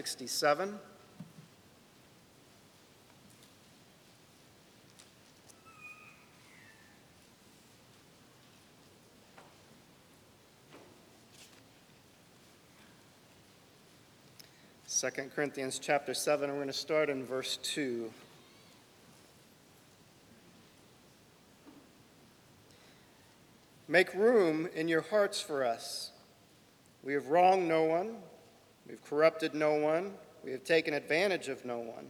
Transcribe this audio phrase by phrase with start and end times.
[0.00, 0.78] 67.
[14.86, 18.10] Second Corinthians chapter 7, we're going to start in verse 2.
[23.86, 26.12] Make room in your hearts for us.
[27.02, 28.16] We have wronged no one,
[28.90, 30.12] we've corrupted no one,
[30.42, 32.08] we have taken advantage of no one.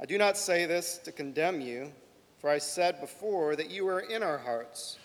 [0.00, 1.92] I do not say this to condemn you,
[2.38, 4.96] for I said before that you are in our hearts,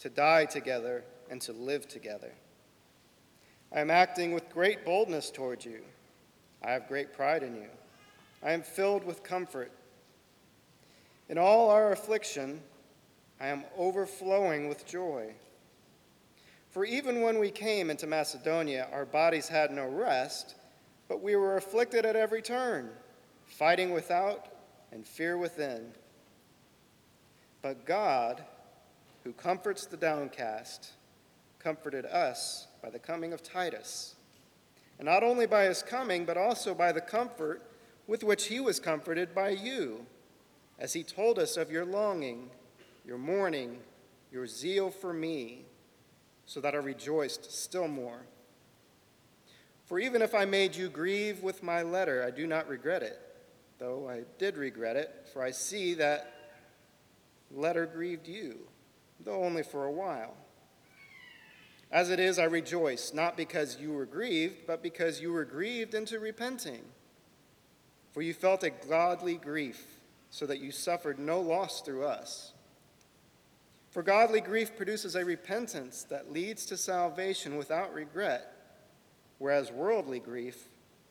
[0.00, 2.32] to die together and to live together.
[3.70, 5.82] I am acting with great boldness toward you.
[6.64, 7.68] I have great pride in you.
[8.42, 9.70] I am filled with comfort.
[11.28, 12.62] In all our affliction,
[13.40, 15.34] I am overflowing with joy.
[16.72, 20.54] For even when we came into Macedonia, our bodies had no rest,
[21.06, 22.88] but we were afflicted at every turn,
[23.44, 24.48] fighting without
[24.90, 25.92] and fear within.
[27.60, 28.42] But God,
[29.22, 30.92] who comforts the downcast,
[31.58, 34.14] comforted us by the coming of Titus.
[34.98, 37.60] And not only by his coming, but also by the comfort
[38.06, 40.06] with which he was comforted by you,
[40.78, 42.48] as he told us of your longing,
[43.04, 43.78] your mourning,
[44.32, 45.66] your zeal for me,
[46.46, 48.22] so that I rejoiced still more.
[49.86, 53.18] For even if I made you grieve with my letter, I do not regret it,
[53.78, 56.32] though I did regret it, for I see that
[57.50, 58.60] letter grieved you,
[59.20, 60.34] though only for a while.
[61.90, 65.92] As it is, I rejoice, not because you were grieved, but because you were grieved
[65.92, 66.80] into repenting.
[68.12, 69.98] For you felt a godly grief,
[70.30, 72.51] so that you suffered no loss through us.
[73.92, 78.52] For godly grief produces a repentance that leads to salvation without regret,
[79.38, 80.68] whereas worldly grief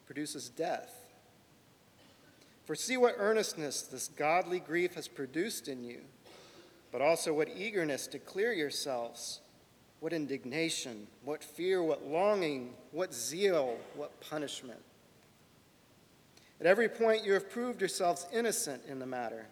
[0.08, 1.06] produces death.
[2.66, 6.02] For see what earnestness this godly grief has produced in you,
[6.92, 9.42] but also what eagerness to clear yourselves
[10.00, 14.82] what indignation, what fear, what longing, what zeal, what punishment.
[16.60, 19.46] At every point, you have proved yourselves innocent in the matter.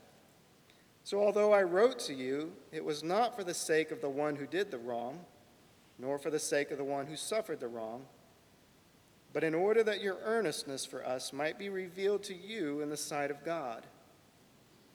[1.04, 4.36] So, although I wrote to you, it was not for the sake of the one
[4.36, 5.20] who did the wrong,
[5.98, 8.06] nor for the sake of the one who suffered the wrong,
[9.34, 12.98] but in order that your earnestness for us might be revealed to you in the
[12.98, 13.86] sight of God.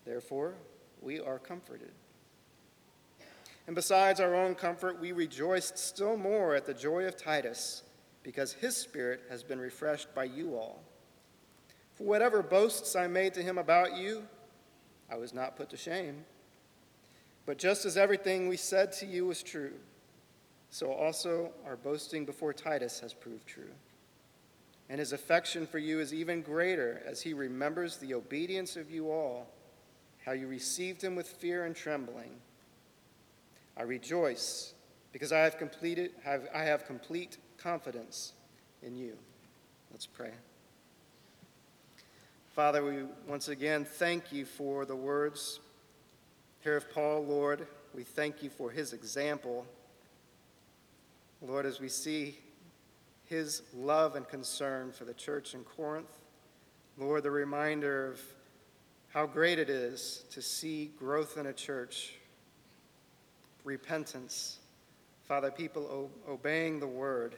[0.05, 0.55] Therefore,
[1.01, 1.93] we are comforted.
[3.67, 7.83] And besides our own comfort, we rejoiced still more at the joy of Titus,
[8.23, 10.83] because his spirit has been refreshed by you all.
[11.95, 14.25] For whatever boasts I made to him about you,
[15.11, 16.25] I was not put to shame.
[17.47, 19.75] But just as everything we said to you was true,
[20.71, 23.73] so also our boasting before Titus has proved true.
[24.89, 29.11] And his affection for you is even greater as he remembers the obedience of you
[29.11, 29.47] all,
[30.25, 32.41] how you received him with fear and trembling
[33.77, 34.75] I rejoice
[35.13, 38.33] because I have completed have, I have complete confidence
[38.83, 39.17] in you.
[39.91, 40.31] Let's pray.
[42.55, 45.59] Father, we once again thank you for the words
[46.61, 47.67] here of Paul, Lord.
[47.93, 49.67] We thank you for his example.
[51.43, 52.39] Lord, as we see
[53.25, 56.17] his love and concern for the church in Corinth,
[56.97, 58.21] Lord, the reminder of
[59.09, 62.15] how great it is to see growth in a church
[63.65, 64.61] repentance.
[65.27, 67.35] Father, people obeying the word.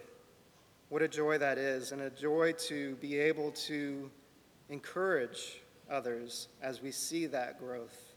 [0.91, 4.10] What a joy that is, and a joy to be able to
[4.69, 5.60] encourage
[5.91, 8.15] others as we see that growth.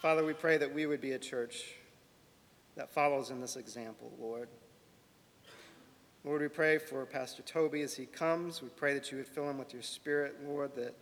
[0.00, 1.74] Father, we pray that we would be a church
[2.76, 4.48] that follows in this example, Lord.
[6.24, 8.62] Lord, we pray for Pastor Toby as he comes.
[8.62, 10.94] We pray that you would fill him with your spirit, Lord, that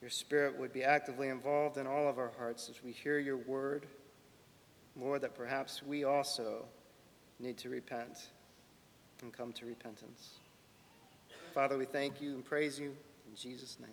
[0.00, 3.36] your spirit would be actively involved in all of our hearts as we hear your
[3.38, 3.86] word.
[4.96, 6.64] Lord, that perhaps we also
[7.38, 8.28] need to repent
[9.22, 10.39] and come to repentance.
[11.52, 12.96] Father, we thank you and praise you.
[13.28, 13.90] In Jesus' name,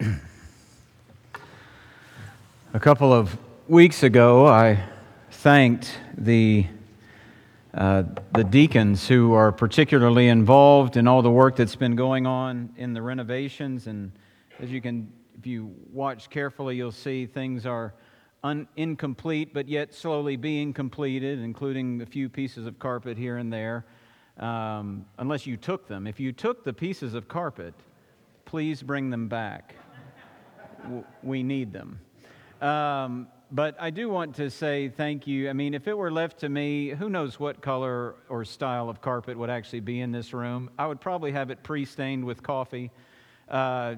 [0.00, 0.20] amen.
[2.74, 3.38] A couple of
[3.68, 4.82] weeks ago, I
[5.30, 6.66] thanked the
[7.72, 12.70] uh, the deacons who are particularly involved in all the work that's been going on
[12.76, 13.86] in the renovations.
[13.86, 14.10] And
[14.58, 15.12] as you can,
[15.44, 17.92] if you watch carefully, you'll see things are
[18.42, 23.52] un- incomplete, but yet slowly being completed, including a few pieces of carpet here and
[23.52, 23.84] there,
[24.38, 26.06] um, unless you took them.
[26.06, 27.74] If you took the pieces of carpet,
[28.46, 29.74] please bring them back.
[31.22, 32.00] we need them.
[32.62, 35.50] Um, but I do want to say thank you.
[35.50, 39.02] I mean, if it were left to me, who knows what color or style of
[39.02, 40.70] carpet would actually be in this room?
[40.78, 42.90] I would probably have it pre stained with coffee,
[43.50, 43.96] uh,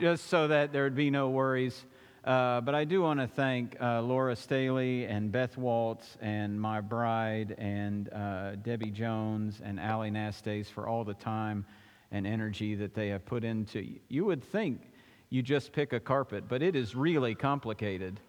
[0.00, 1.84] just so that there would be no worries.
[2.24, 6.80] Uh, but I do want to thank uh, Laura Staley and Beth Waltz and my
[6.80, 11.64] bride and uh, Debbie Jones and Allie Nastes for all the time
[12.10, 13.98] and energy that they have put into.
[14.08, 14.82] You would think
[15.30, 18.20] you just pick a carpet, but it is really complicated.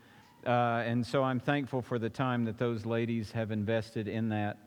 [0.46, 4.58] Uh, and so I'm thankful for the time that those ladies have invested in that.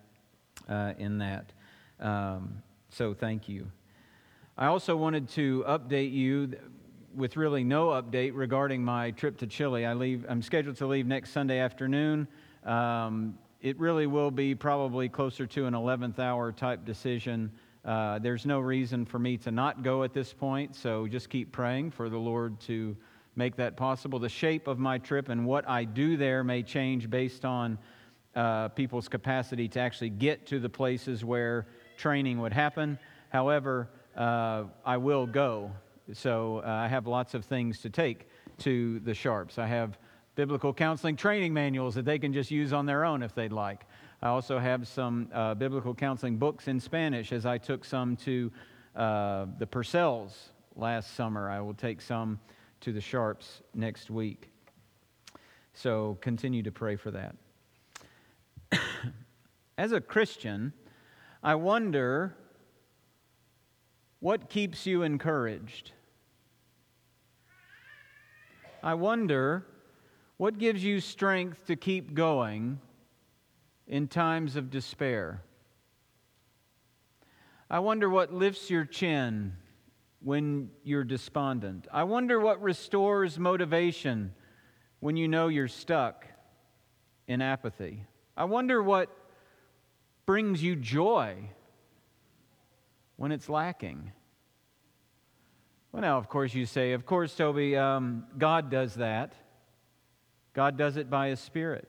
[0.68, 1.52] Uh, in that.
[1.98, 3.70] Um, so thank you.
[4.58, 6.54] I also wanted to update you
[7.14, 9.84] with really no update regarding my trip to Chile.
[9.84, 12.26] I leave, I'm scheduled to leave next Sunday afternoon.
[12.64, 17.50] Um, it really will be probably closer to an 11th hour type decision.
[17.84, 21.52] Uh, there's no reason for me to not go at this point, so just keep
[21.52, 22.96] praying for the Lord to
[23.36, 24.18] make that possible.
[24.18, 27.78] The shape of my trip and what I do there may change based on
[28.34, 31.66] uh, people's capacity to actually get to the places where
[31.96, 32.98] training would happen.
[33.30, 35.72] However, uh, I will go.
[36.12, 38.28] So uh, I have lots of things to take
[38.58, 39.58] to the Sharps.
[39.58, 39.99] I have
[40.34, 43.87] biblical counseling training manuals that they can just use on their own if they'd like.
[44.22, 48.50] I also have some uh, biblical counseling books in Spanish as I took some to
[48.96, 50.34] uh, the Purcells
[50.76, 51.50] last summer.
[51.50, 52.38] I will take some
[52.81, 54.50] to the Sharps next week.
[55.75, 57.34] So continue to pray for that.
[59.78, 60.72] As a Christian,
[61.43, 62.37] I wonder
[64.22, 65.90] what keeps you encouraged.
[68.80, 69.66] I wonder
[70.36, 72.78] what gives you strength to keep going
[73.88, 75.42] in times of despair.
[77.69, 79.54] I wonder what lifts your chin
[80.20, 81.88] when you're despondent.
[81.92, 84.34] I wonder what restores motivation
[85.00, 86.28] when you know you're stuck
[87.26, 88.04] in apathy.
[88.36, 89.08] I wonder what
[90.26, 91.48] brings you joy
[93.22, 94.10] when it's lacking.
[95.92, 99.32] Well, now, of course, you say, of course, Toby, um, God does that.
[100.54, 101.88] God does it by His Spirit.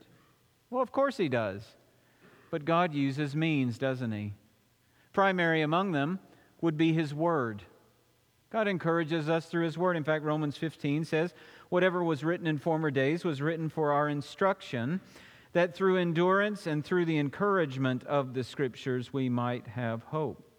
[0.69, 1.63] Well, of course He does.
[2.51, 4.35] But God uses means, doesn't He?
[5.11, 6.19] Primary among them
[6.61, 7.63] would be His Word.
[8.51, 9.97] God encourages us through His Word.
[9.97, 11.33] In fact, Romans 15 says,
[11.69, 15.01] Whatever was written in former days was written for our instruction,
[15.53, 20.51] that through endurance and through the encouragement of the Scriptures we might have hope.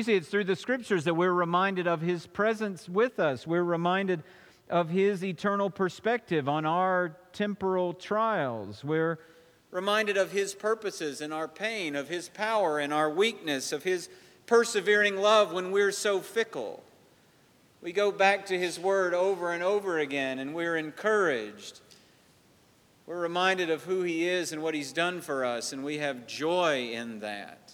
[0.00, 3.46] You see, it's through the Scriptures that we're reminded of His presence with us.
[3.46, 4.22] We're reminded
[4.70, 8.82] of His eternal perspective on our temporal trials.
[8.82, 9.18] We're
[9.70, 14.08] reminded of His purposes in our pain, of His power in our weakness, of His
[14.46, 16.82] persevering love when we're so fickle.
[17.82, 21.80] We go back to His Word over and over again, and we're encouraged.
[23.04, 26.26] We're reminded of who He is and what He's done for us, and we have
[26.26, 27.69] joy in that.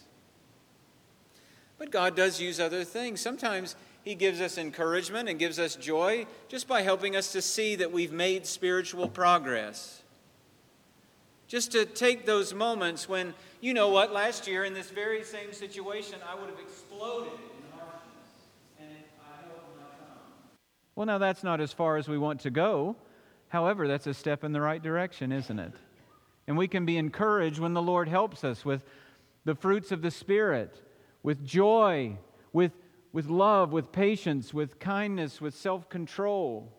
[1.78, 3.20] But God does use other things.
[3.20, 7.76] Sometimes He gives us encouragement and gives us joy just by helping us to see
[7.76, 10.02] that we've made spiritual progress.
[11.48, 15.52] Just to take those moments when, you know what, last year in this very same
[15.52, 17.32] situation, I would have exploded
[20.96, 22.96] Well, now that's not as far as we want to go.
[23.48, 25.72] However, that's a step in the right direction, isn't it?
[26.46, 28.82] And we can be encouraged when the Lord helps us with
[29.44, 30.80] the fruits of the Spirit,
[31.26, 32.16] with joy,
[32.52, 32.70] with,
[33.12, 36.72] with love, with patience, with kindness, with self control.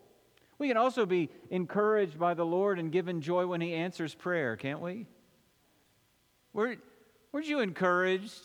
[0.58, 4.56] We can also be encouraged by the Lord and given joy when He answers prayer,
[4.56, 5.06] can't we?
[6.54, 6.76] Were,
[7.30, 8.40] weren't you encouraged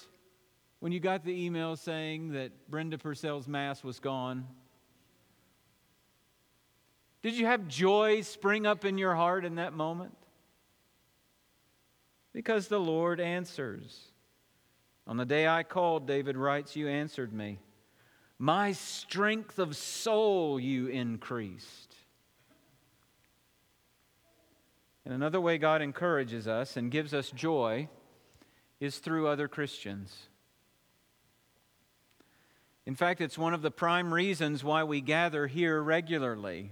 [0.81, 4.45] when you got the email saying that Brenda Purcell's Mass was gone?
[7.21, 10.17] Did you have joy spring up in your heart in that moment?
[12.33, 14.09] Because the Lord answers.
[15.05, 17.59] On the day I called, David writes, You answered me.
[18.39, 21.95] My strength of soul you increased.
[25.05, 27.89] And another way God encourages us and gives us joy
[28.79, 30.29] is through other Christians.
[32.85, 36.71] In fact, it's one of the prime reasons why we gather here regularly.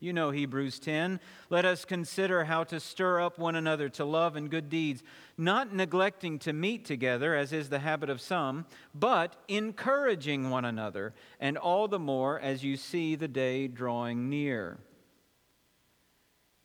[0.00, 1.18] You know Hebrews 10.
[1.50, 5.02] Let us consider how to stir up one another to love and good deeds,
[5.36, 11.14] not neglecting to meet together, as is the habit of some, but encouraging one another,
[11.40, 14.78] and all the more as you see the day drawing near.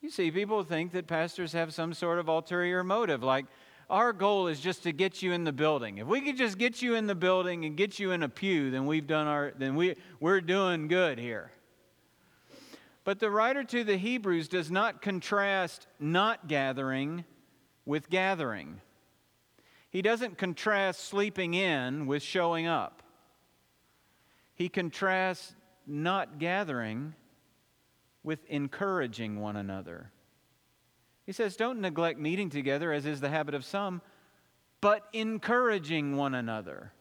[0.00, 3.46] You see, people think that pastors have some sort of ulterior motive, like,
[3.90, 5.98] our goal is just to get you in the building.
[5.98, 8.70] If we could just get you in the building and get you in a pew,
[8.70, 11.50] then we've done our then we we're doing good here.
[13.04, 17.24] But the writer to the Hebrews does not contrast not gathering
[17.84, 18.80] with gathering.
[19.90, 23.02] He doesn't contrast sleeping in with showing up.
[24.54, 25.54] He contrasts
[25.86, 27.14] not gathering
[28.22, 30.10] with encouraging one another.
[31.26, 34.00] He says, Don't neglect meeting together, as is the habit of some,
[34.80, 36.92] but encouraging one another.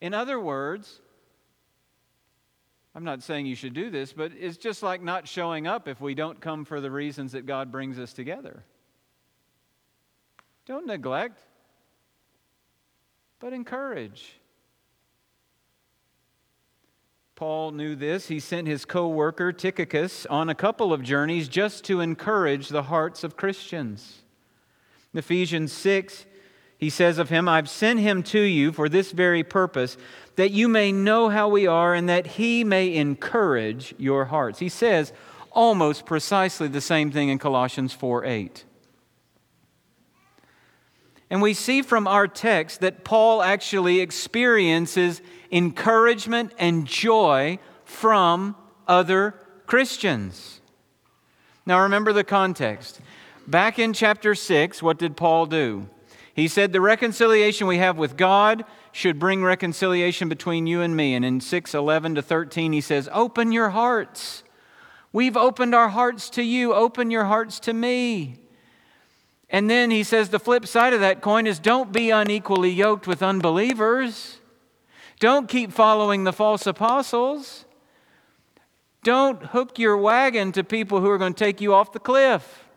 [0.00, 1.00] In other words,
[2.94, 6.00] I'm not saying you should do this, but it's just like not showing up if
[6.00, 8.64] we don't come for the reasons that God brings us together.
[10.66, 11.40] Don't neglect,
[13.38, 14.38] but encourage.
[17.38, 18.26] Paul knew this.
[18.26, 22.82] He sent his co worker Tychicus on a couple of journeys just to encourage the
[22.82, 24.22] hearts of Christians.
[25.12, 26.26] In Ephesians 6,
[26.78, 29.96] he says of him, I've sent him to you for this very purpose,
[30.36, 34.60] that you may know how we are and that he may encourage your hearts.
[34.60, 35.12] He says
[35.50, 38.64] almost precisely the same thing in Colossians 4 8.
[41.30, 45.20] And we see from our text that Paul actually experiences
[45.50, 48.54] encouragement and joy from
[48.86, 49.34] other
[49.66, 50.60] Christians.
[51.66, 53.00] Now remember the context.
[53.46, 55.88] Back in chapter 6, what did Paul do?
[56.38, 61.16] He said, The reconciliation we have with God should bring reconciliation between you and me.
[61.16, 64.44] And in 6 11 to 13, he says, Open your hearts.
[65.12, 66.72] We've opened our hearts to you.
[66.74, 68.36] Open your hearts to me.
[69.50, 73.08] And then he says the flip side of that coin is don't be unequally yoked
[73.08, 74.38] with unbelievers.
[75.18, 77.64] Don't keep following the false apostles.
[79.02, 82.67] Don't hook your wagon to people who are going to take you off the cliff.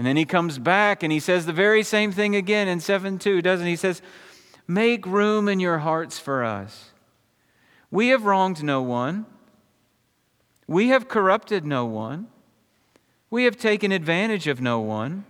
[0.00, 3.18] And then he comes back and he says the very same thing again in 7
[3.18, 3.72] 2, doesn't he?
[3.72, 4.00] He says,
[4.66, 6.92] Make room in your hearts for us.
[7.90, 9.26] We have wronged no one,
[10.66, 12.28] we have corrupted no one.
[13.28, 15.26] We have taken advantage of no one.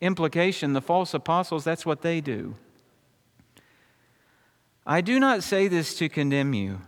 [0.00, 2.56] Implication the false apostles, that's what they do.
[4.84, 6.80] I do not say this to condemn you,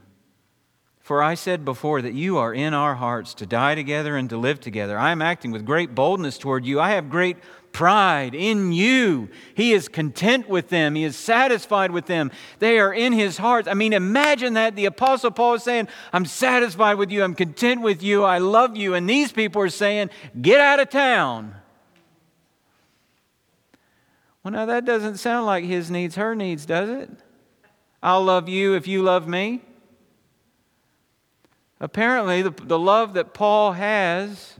[1.07, 4.37] for I said before that you are in our hearts to die together and to
[4.37, 4.99] live together.
[4.99, 6.81] I am acting with great boldness toward you.
[6.81, 7.37] I have great
[7.71, 9.29] pride in you.
[9.55, 12.33] He is content with them, He is satisfied with them.
[12.59, 13.69] They are in His heart.
[13.69, 17.83] I mean, imagine that the Apostle Paul is saying, I'm satisfied with you, I'm content
[17.83, 18.95] with you, I love you.
[18.95, 20.11] And these people are saying,
[20.43, 21.55] Get out of town.
[24.43, 27.11] Well, now that doesn't sound like his needs, her needs, does it?
[28.03, 29.63] I'll love you if you love me.
[31.81, 34.59] Apparently, the, the love that Paul has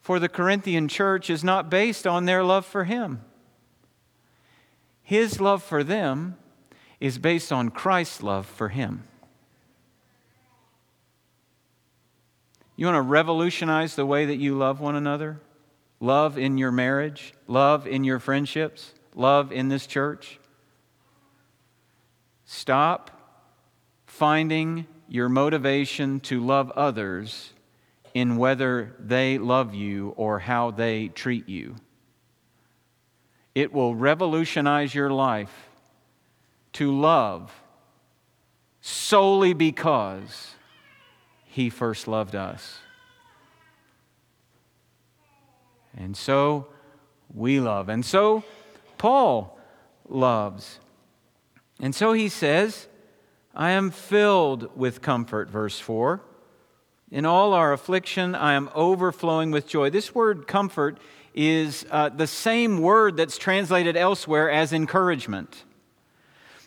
[0.00, 3.20] for the Corinthian church is not based on their love for him.
[5.02, 6.36] His love for them
[7.00, 9.04] is based on Christ's love for him.
[12.76, 15.40] You want to revolutionize the way that you love one another?
[16.00, 20.40] Love in your marriage, love in your friendships, love in this church?
[22.44, 23.10] Stop
[24.06, 27.52] finding your motivation to love others
[28.14, 31.76] in whether they love you or how they treat you.
[33.54, 35.68] It will revolutionize your life
[36.72, 37.52] to love
[38.80, 40.54] solely because
[41.44, 42.78] He first loved us.
[45.94, 46.68] And so
[47.34, 47.90] we love.
[47.90, 48.44] And so
[48.96, 49.58] Paul
[50.08, 50.80] loves.
[51.80, 52.88] And so he says,
[53.54, 56.22] I am filled with comfort, verse 4.
[57.10, 59.90] In all our affliction, I am overflowing with joy.
[59.90, 60.96] This word comfort
[61.34, 65.64] is uh, the same word that's translated elsewhere as encouragement.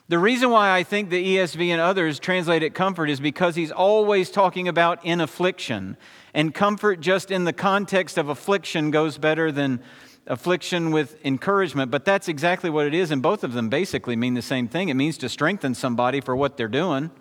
[0.09, 3.71] The reason why I think the ESV and others translate it comfort is because he's
[3.71, 5.97] always talking about in affliction.
[6.35, 9.81] And comfort, just in the context of affliction, goes better than
[10.27, 11.91] affliction with encouragement.
[11.91, 13.11] But that's exactly what it is.
[13.11, 16.35] And both of them basically mean the same thing it means to strengthen somebody for
[16.35, 17.11] what they're doing.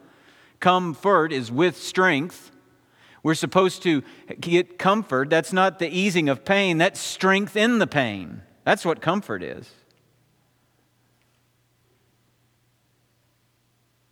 [0.60, 2.50] Comfort is with strength.
[3.22, 4.02] We're supposed to
[4.40, 5.30] get comfort.
[5.30, 8.42] That's not the easing of pain, that's strength in the pain.
[8.64, 9.70] That's what comfort is.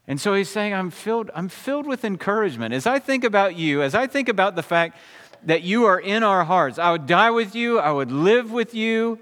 [0.06, 2.74] And so he's saying, I'm filled, I'm filled with encouragement.
[2.74, 4.98] As I think about you, as I think about the fact
[5.44, 8.74] that you are in our hearts, I would die with you, I would live with
[8.74, 9.18] you.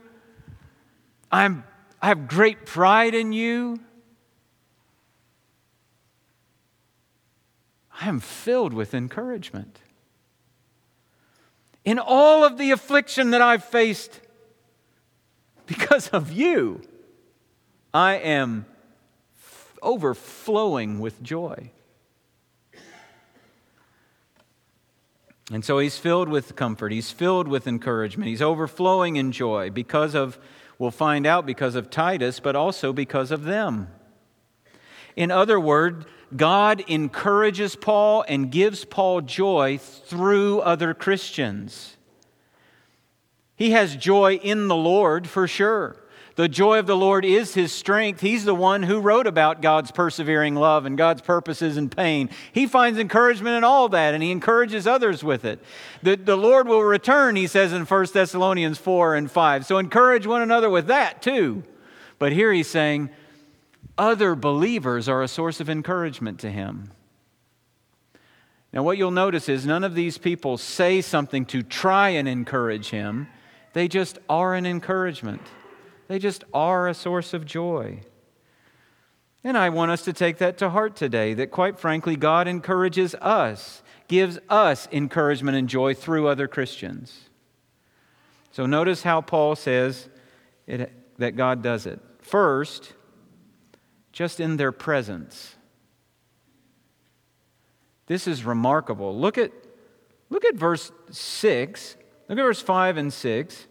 [1.32, 1.64] I'm,
[2.02, 3.80] I have great pride in you.
[8.00, 9.78] I am filled with encouragement.
[11.84, 14.20] In all of the affliction that I've faced
[15.66, 16.82] because of you,
[17.92, 18.66] I am
[19.82, 21.70] overflowing with joy.
[25.52, 30.14] And so he's filled with comfort, he's filled with encouragement, he's overflowing in joy because
[30.14, 30.38] of,
[30.78, 33.88] we'll find out, because of Titus, but also because of them.
[35.16, 41.96] In other words, God encourages Paul and gives Paul joy through other Christians.
[43.56, 45.96] He has joy in the Lord for sure.
[46.40, 48.22] The joy of the Lord is his strength.
[48.22, 52.30] He's the one who wrote about God's persevering love and God's purposes in pain.
[52.50, 55.62] He finds encouragement in all that and he encourages others with it.
[56.02, 59.66] The, the Lord will return, he says in 1 Thessalonians 4 and 5.
[59.66, 61.62] So encourage one another with that too.
[62.18, 63.10] But here he's saying
[63.98, 66.90] other believers are a source of encouragement to him.
[68.72, 72.88] Now, what you'll notice is none of these people say something to try and encourage
[72.88, 73.28] him,
[73.74, 75.42] they just are an encouragement.
[76.10, 78.00] They just are a source of joy.
[79.44, 83.14] And I want us to take that to heart today that, quite frankly, God encourages
[83.14, 87.28] us, gives us encouragement and joy through other Christians.
[88.50, 90.08] So notice how Paul says
[90.66, 92.00] it, that God does it.
[92.18, 92.92] First,
[94.10, 95.54] just in their presence.
[98.06, 99.16] This is remarkable.
[99.16, 99.52] Look at,
[100.28, 101.96] look at verse 6.
[102.28, 103.66] Look at verse 5 and 6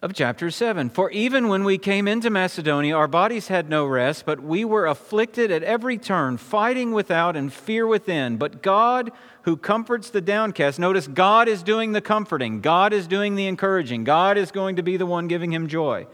[0.00, 0.90] of chapter 7.
[0.90, 4.86] For even when we came into Macedonia, our bodies had no rest, but we were
[4.86, 8.36] afflicted at every turn, fighting without and fear within.
[8.36, 9.10] But God,
[9.42, 14.04] who comforts the downcast, notice God is doing the comforting, God is doing the encouraging,
[14.04, 16.06] God is going to be the one giving him joy,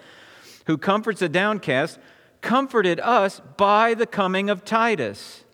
[0.66, 1.98] who comforts the downcast,
[2.40, 5.44] comforted us by the coming of Titus.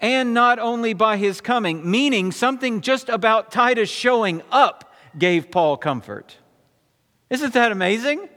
[0.00, 5.76] And not only by his coming, meaning something just about Titus showing up gave Paul
[5.76, 6.36] comfort.
[7.30, 8.28] Isn't that amazing?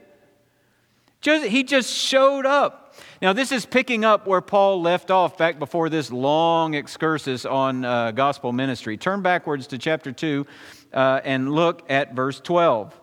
[1.21, 2.95] He just showed up.
[3.21, 7.83] Now, this is picking up where Paul left off back before this long excursus on
[7.83, 8.97] uh, gospel ministry.
[8.97, 10.45] Turn backwards to chapter 2
[10.93, 12.99] uh, and look at verse 12.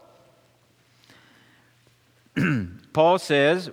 [2.93, 3.71] Paul says,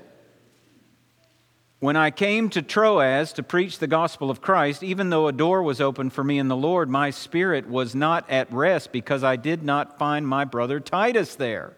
[1.79, 5.63] when I came to Troas to preach the gospel of Christ, even though a door
[5.63, 9.35] was open for me in the Lord, my spirit was not at rest because I
[9.35, 11.75] did not find my brother Titus there.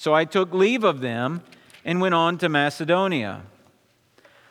[0.00, 1.42] So I took leave of them
[1.84, 3.42] and went on to Macedonia.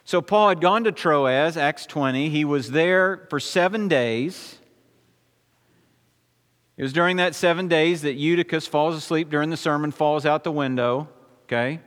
[0.06, 2.30] So Paul had gone to Troas, Acts 20.
[2.30, 4.60] He was there for seven days.
[6.78, 10.44] It was during that seven days that Eutychus falls asleep during the sermon, falls out
[10.44, 11.10] the window.
[11.46, 11.80] Okay?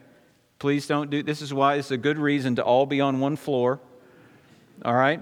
[0.59, 3.37] Please don't do this is why it's a good reason to all be on one
[3.37, 3.79] floor.
[4.85, 5.21] All right?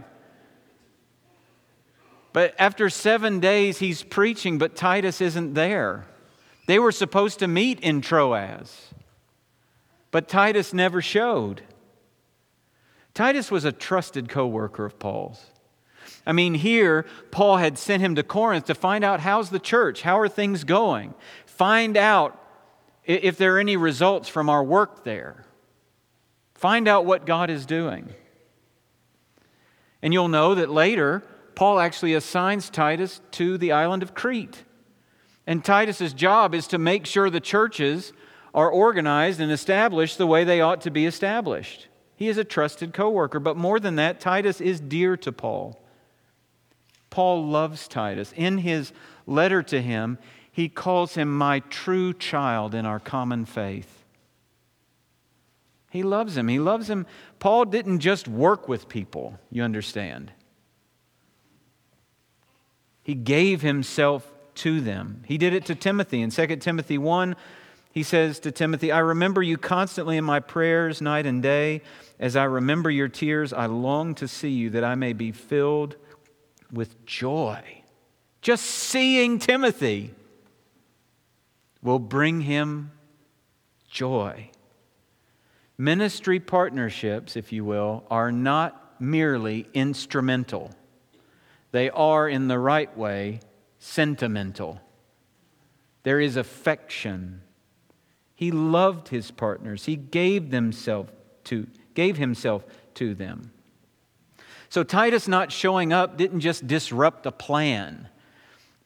[2.33, 6.07] But after seven days, he's preaching, but Titus isn't there.
[6.71, 8.95] They were supposed to meet in Troas,
[10.13, 11.63] but Titus never showed.
[13.13, 15.47] Titus was a trusted co worker of Paul's.
[16.25, 20.03] I mean, here, Paul had sent him to Corinth to find out how's the church?
[20.03, 21.15] How are things going?
[21.45, 22.41] Find out
[23.05, 25.45] if there are any results from our work there.
[26.55, 28.11] Find out what God is doing.
[30.03, 31.25] And you'll know that later,
[31.57, 34.63] Paul actually assigns Titus to the island of Crete.
[35.51, 38.13] And Titus's job is to make sure the churches
[38.55, 41.89] are organized and established the way they ought to be established.
[42.15, 45.83] He is a trusted co worker, but more than that, Titus is dear to Paul.
[47.11, 48.33] Paul loves Titus.
[48.37, 48.93] In his
[49.27, 50.19] letter to him,
[50.53, 54.05] he calls him my true child in our common faith.
[55.91, 56.47] He loves him.
[56.47, 57.07] He loves him.
[57.41, 60.31] Paul didn't just work with people, you understand.
[63.03, 65.23] He gave himself to them.
[65.27, 66.21] He did it to Timothy.
[66.23, 67.37] In 2 Timothy 1,
[67.93, 71.83] he says to Timothy, I remember you constantly in my prayers night and day.
[72.19, 75.97] As I remember your tears, I long to see you that I may be filled
[76.71, 77.83] with joy.
[78.43, 80.15] Just seeing Timothy
[81.83, 82.93] will bring him
[83.89, 84.51] joy.
[85.79, 90.71] Ministry partnerships, if you will, are not merely instrumental,
[91.73, 93.41] they are, in the right way,
[93.81, 94.81] sentimental.
[96.05, 97.43] There is affection.
[98.37, 99.87] He loved his partners.
[99.87, 101.11] He gave himself
[101.45, 102.65] to, gave himself
[102.95, 103.51] to them.
[104.69, 108.09] So Titus not showing up didn't just disrupt a plan.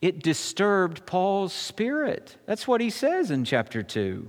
[0.01, 2.37] It disturbed Paul's spirit.
[2.47, 4.29] That's what he says in chapter 2.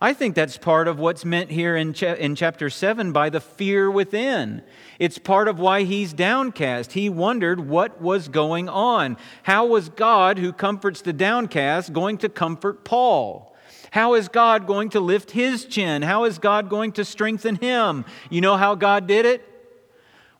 [0.00, 3.40] I think that's part of what's meant here in, cha- in chapter 7 by the
[3.40, 4.62] fear within.
[4.98, 6.92] It's part of why he's downcast.
[6.92, 9.16] He wondered what was going on.
[9.44, 13.56] How was God, who comforts the downcast, going to comfort Paul?
[13.92, 16.02] How is God going to lift his chin?
[16.02, 18.04] How is God going to strengthen him?
[18.28, 19.48] You know how God did it?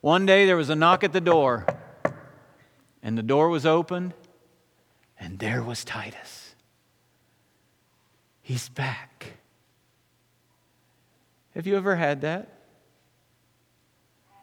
[0.00, 1.64] One day there was a knock at the door,
[3.02, 4.12] and the door was opened,
[5.18, 6.54] and there was Titus.
[8.42, 9.38] He's back.
[11.54, 12.48] Have you ever had that?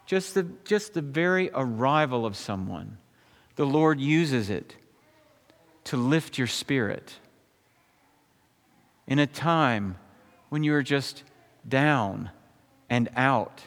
[0.05, 2.97] Just the, just the very arrival of someone,
[3.55, 4.75] the Lord uses it
[5.85, 7.15] to lift your spirit
[9.07, 9.97] in a time
[10.49, 11.23] when you're just
[11.67, 12.29] down
[12.89, 13.61] and out,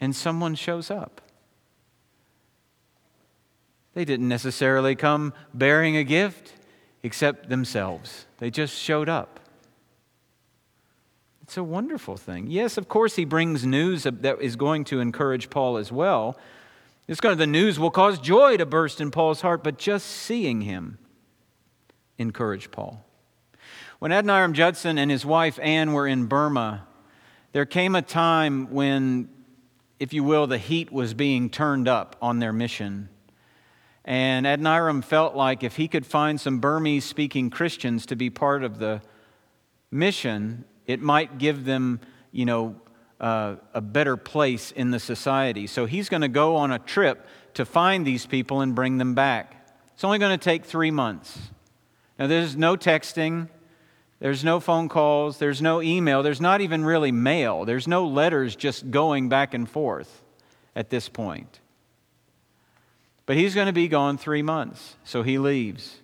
[0.00, 1.20] and someone shows up.
[3.94, 6.54] They didn't necessarily come bearing a gift
[7.02, 9.40] except themselves, they just showed up.
[11.50, 12.46] It's a wonderful thing.
[12.46, 16.38] Yes, of course, he brings news that is going to encourage Paul as well.
[17.08, 20.06] It's going to, the news will cause joy to burst in Paul's heart, but just
[20.06, 20.98] seeing him
[22.18, 23.04] encouraged Paul.
[23.98, 26.86] When Adoniram Judson and his wife Anne were in Burma,
[27.50, 29.28] there came a time when,
[29.98, 33.08] if you will, the heat was being turned up on their mission.
[34.04, 38.62] And Adoniram felt like if he could find some Burmese speaking Christians to be part
[38.62, 39.02] of the
[39.90, 42.00] mission, it might give them,
[42.32, 42.76] you know,
[43.20, 45.66] uh, a better place in the society.
[45.66, 49.14] So he's going to go on a trip to find these people and bring them
[49.14, 49.68] back.
[49.94, 51.38] It's only going to take three months.
[52.18, 53.48] Now, there's no texting,
[54.18, 58.56] there's no phone calls, there's no email, there's not even really mail, there's no letters
[58.56, 60.22] just going back and forth
[60.76, 61.60] at this point.
[63.26, 65.96] But he's going to be gone three months, so he leaves.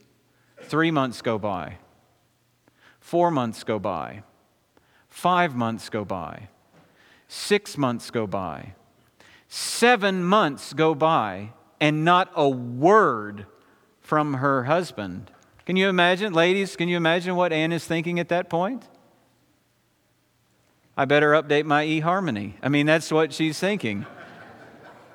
[0.63, 1.77] Three months go by,
[2.99, 4.23] four months go by.
[5.17, 6.49] Five months go by.
[7.27, 8.75] Six months go by.
[9.49, 13.47] Seven months go by, and not a word
[14.03, 15.31] from her husband.
[15.65, 18.85] Can you imagine, ladies, can you imagine what Anne is thinking at that point?
[20.99, 22.53] I better update my eHarmony.
[22.63, 24.05] I mean, that's what she's thinking.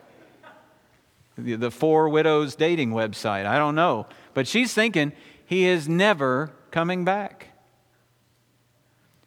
[1.37, 3.45] the, the Four Widows dating website.
[3.45, 4.07] I don't know.
[4.33, 5.11] But she's thinking,
[5.45, 7.50] he is never coming back.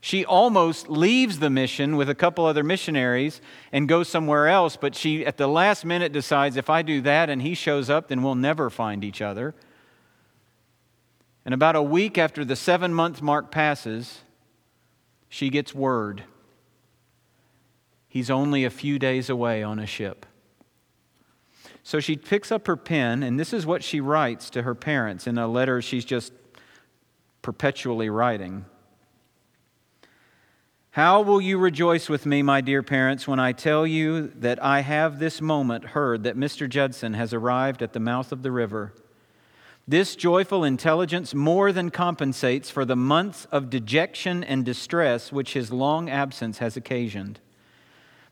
[0.04, 3.40] She almost leaves the mission with a couple other missionaries
[3.72, 7.30] and goes somewhere else, but she at the last minute decides if I do that
[7.30, 9.54] and he shows up, then we'll never find each other.
[11.46, 14.20] And about a week after the seven month mark passes,
[15.30, 16.24] she gets word.
[18.06, 20.26] He's only a few days away on a ship.
[21.82, 25.26] So she picks up her pen, and this is what she writes to her parents
[25.26, 26.34] in a letter she's just
[27.40, 28.66] perpetually writing.
[30.94, 34.82] How will you rejoice with me, my dear parents, when I tell you that I
[34.82, 36.68] have this moment heard that Mr.
[36.68, 38.92] Judson has arrived at the mouth of the river?
[39.88, 45.72] This joyful intelligence more than compensates for the months of dejection and distress which his
[45.72, 47.40] long absence has occasioned.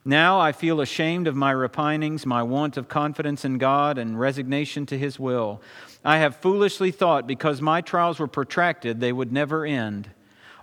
[0.04, 4.86] Now I feel ashamed of my repinings, my want of confidence in God, and resignation
[4.86, 5.60] to his will.
[6.04, 10.10] I have foolishly thought because my trials were protracted, they would never end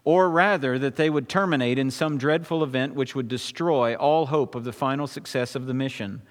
[0.04, 4.56] or rather that they would terminate in some dreadful event which would destroy all hope
[4.56, 6.22] of the final success of the mission.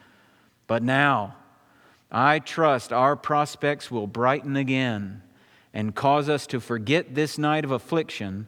[0.67, 1.37] But now,
[2.11, 5.23] I trust our prospects will brighten again
[5.75, 8.47] and cause us to forget this night of affliction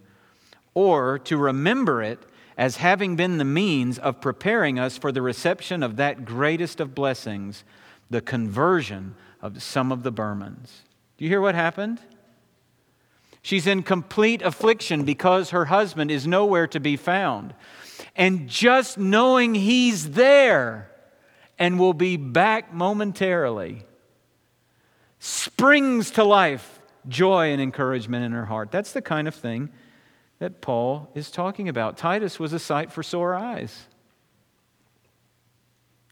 [0.75, 2.19] or to remember it
[2.57, 6.95] as having been the means of preparing us for the reception of that greatest of
[6.95, 7.65] blessings,
[8.09, 10.83] the conversion of some of the Burmans.
[11.17, 12.01] Do you hear what happened?
[13.43, 17.55] She's in complete affliction because her husband is nowhere to be found.
[18.15, 20.91] And just knowing he's there
[21.59, 23.85] and will be back momentarily
[25.19, 28.71] springs to life joy and encouragement in her heart.
[28.71, 29.71] That's the kind of thing
[30.39, 31.97] that Paul is talking about.
[31.97, 33.87] Titus was a sight for sore eyes.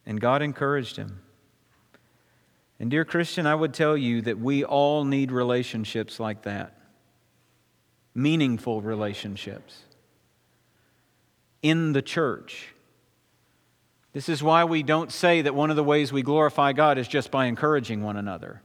[0.07, 1.21] And God encouraged him.
[2.81, 6.78] And, dear Christian, I would tell you that we all need relationships like that
[8.19, 9.85] meaningful relationships
[11.63, 12.75] in the church.
[14.13, 17.07] This is why we don't say that one of the ways we glorify God is
[17.07, 18.61] just by encouraging one another.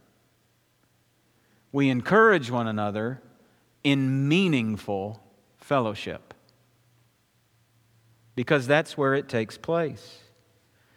[1.72, 3.22] We encourage one another
[3.84, 5.22] in meaningful
[5.58, 6.34] fellowship
[8.36, 10.20] because that's where it takes place.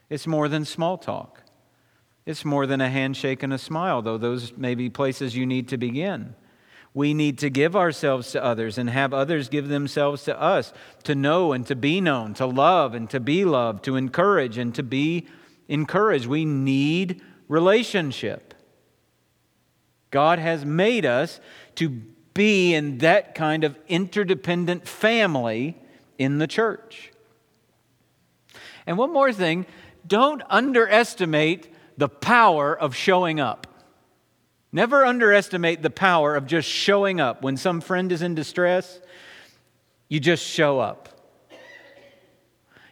[0.08, 1.42] It's more than small talk.
[2.24, 5.68] It's more than a handshake and a smile, though those may be places you need
[5.68, 6.34] to begin.
[6.96, 10.72] We need to give ourselves to others and have others give themselves to us,
[11.04, 14.74] to know and to be known, to love and to be loved, to encourage and
[14.74, 15.26] to be
[15.68, 16.24] encouraged.
[16.26, 18.54] We need relationship.
[20.10, 21.38] God has made us
[21.74, 21.90] to
[22.32, 25.76] be in that kind of interdependent family
[26.16, 27.12] in the church.
[28.86, 29.66] And one more thing
[30.06, 33.65] don't underestimate the power of showing up.
[34.72, 37.42] Never underestimate the power of just showing up.
[37.42, 39.00] When some friend is in distress,
[40.08, 41.08] you just show up.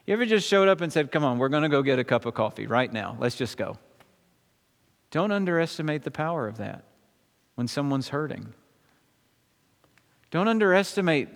[0.07, 2.05] You ever just showed up and said, Come on, we're going to go get a
[2.05, 3.17] cup of coffee right now.
[3.19, 3.79] Let's just go.
[5.11, 6.85] Don't underestimate the power of that
[7.55, 8.53] when someone's hurting.
[10.31, 11.29] Don't underestimate,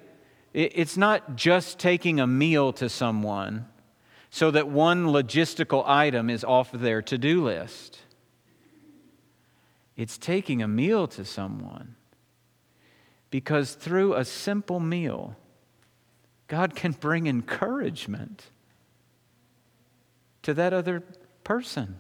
[0.53, 3.69] it's not just taking a meal to someone
[4.31, 8.01] so that one logistical item is off their to do list.
[9.99, 11.97] It's taking a meal to someone
[13.31, 15.37] because through a simple meal,
[16.47, 18.45] God can bring encouragement
[20.43, 21.03] to that other
[21.43, 21.97] person.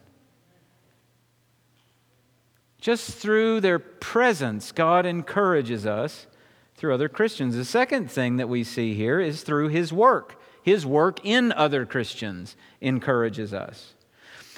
[2.80, 6.28] Just through their presence, God encourages us
[6.76, 7.56] through other Christians.
[7.56, 10.40] The second thing that we see here is through His work.
[10.62, 13.94] His work in other Christians encourages us.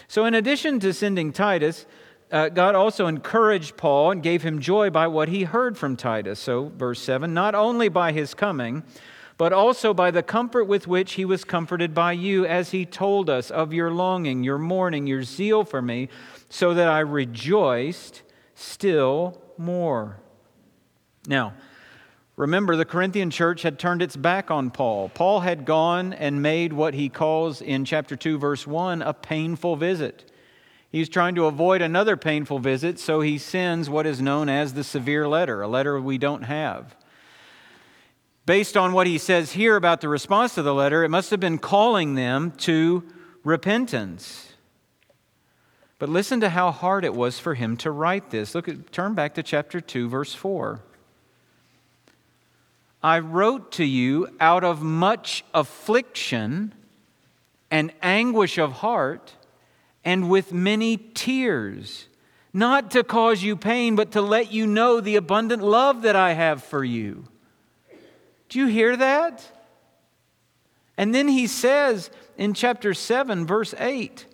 [0.09, 1.87] So, in addition to sending Titus,
[2.30, 6.38] uh, God also encouraged Paul and gave him joy by what he heard from Titus.
[6.38, 8.84] So, verse 7 not only by his coming,
[9.36, 13.30] but also by the comfort with which he was comforted by you, as he told
[13.30, 16.08] us of your longing, your mourning, your zeal for me,
[16.48, 18.22] so that I rejoiced
[18.54, 20.20] still more.
[21.26, 21.54] Now,
[22.40, 25.10] Remember, the Corinthian church had turned its back on Paul.
[25.10, 29.76] Paul had gone and made what he calls in chapter 2, verse 1, a painful
[29.76, 30.29] visit.
[30.90, 34.83] He's trying to avoid another painful visit, so he sends what is known as the
[34.83, 36.96] severe letter, a letter we don't have.
[38.44, 41.38] Based on what he says here about the response to the letter, it must have
[41.38, 43.05] been calling them to
[43.44, 44.53] repentance.
[46.00, 48.55] But listen to how hard it was for him to write this.
[48.55, 50.81] Look at turn back to chapter 2 verse 4.
[53.03, 56.74] I wrote to you out of much affliction
[57.70, 59.35] and anguish of heart
[60.04, 62.06] and with many tears,
[62.52, 66.32] not to cause you pain, but to let you know the abundant love that I
[66.32, 67.24] have for you.
[68.48, 69.46] Do you hear that?
[70.96, 74.26] And then he says in chapter 7, verse 8,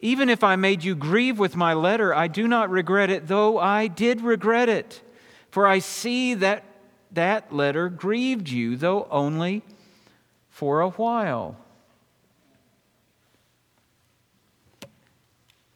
[0.00, 3.58] even if I made you grieve with my letter, I do not regret it, though
[3.58, 5.02] I did regret it.
[5.50, 6.64] For I see that
[7.12, 9.62] that letter grieved you, though only
[10.48, 11.56] for a while.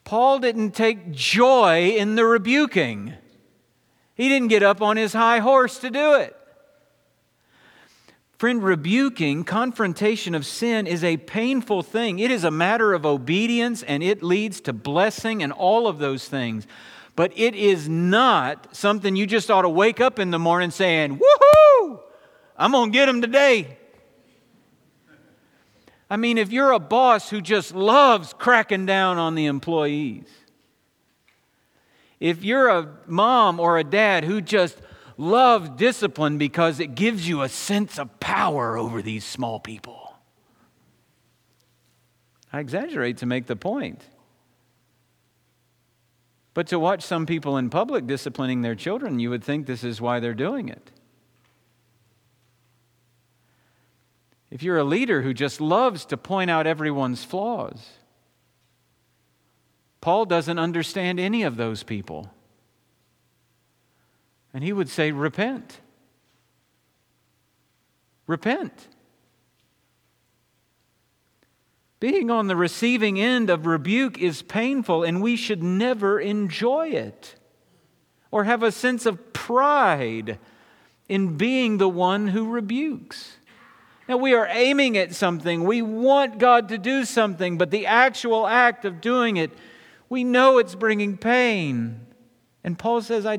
[0.05, 3.15] Paul didn't take joy in the rebuking.
[4.15, 6.37] He didn't get up on his high horse to do it.
[8.37, 12.19] Friend, rebuking, confrontation of sin is a painful thing.
[12.19, 16.29] It is a matter of obedience and it leads to blessing and all of those
[16.29, 16.67] things.
[17.17, 21.19] But it is not something you just ought to wake up in the morning saying,
[21.19, 22.01] Woohoo!
[22.57, 23.79] I'm going to get them today.
[26.11, 30.27] I mean, if you're a boss who just loves cracking down on the employees,
[32.21, 34.79] if you're a mom or a dad who just
[35.17, 40.15] loves discipline because it gives you a sense of power over these small people,
[42.53, 44.03] I exaggerate to make the point.
[46.55, 50.01] But to watch some people in public disciplining their children, you would think this is
[50.01, 50.93] why they're doing it.
[54.55, 57.85] If you're a leader who just loves to point out everyone's flaws,
[60.01, 62.31] Paul doesn't understand any of those people.
[64.53, 65.81] And he would say, Repent.
[68.29, 68.87] Repent.
[71.99, 77.35] Being on the receiving end of rebuke is painful, and we should never enjoy it
[78.31, 80.39] or have a sense of pride
[81.09, 83.39] in being the one who rebukes.
[84.09, 85.65] Now, we are aiming at something.
[85.65, 89.51] We want God to do something, but the actual act of doing it,
[90.11, 92.07] we know it's bringing pain.
[92.63, 93.39] And Paul says, I,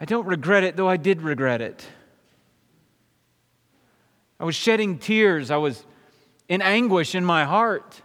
[0.00, 1.86] I don't regret it, though I did regret it.
[4.40, 5.50] I was shedding tears.
[5.50, 5.84] I was
[6.48, 8.02] in anguish in my heart.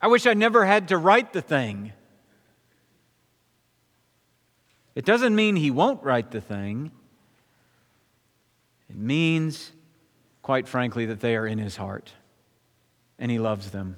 [0.00, 1.92] I wish I never had to write the thing.
[4.94, 6.90] It doesn't mean he won't write the thing.
[8.92, 9.72] It means,
[10.42, 12.12] quite frankly, that they are in his heart
[13.18, 13.96] and he loves them.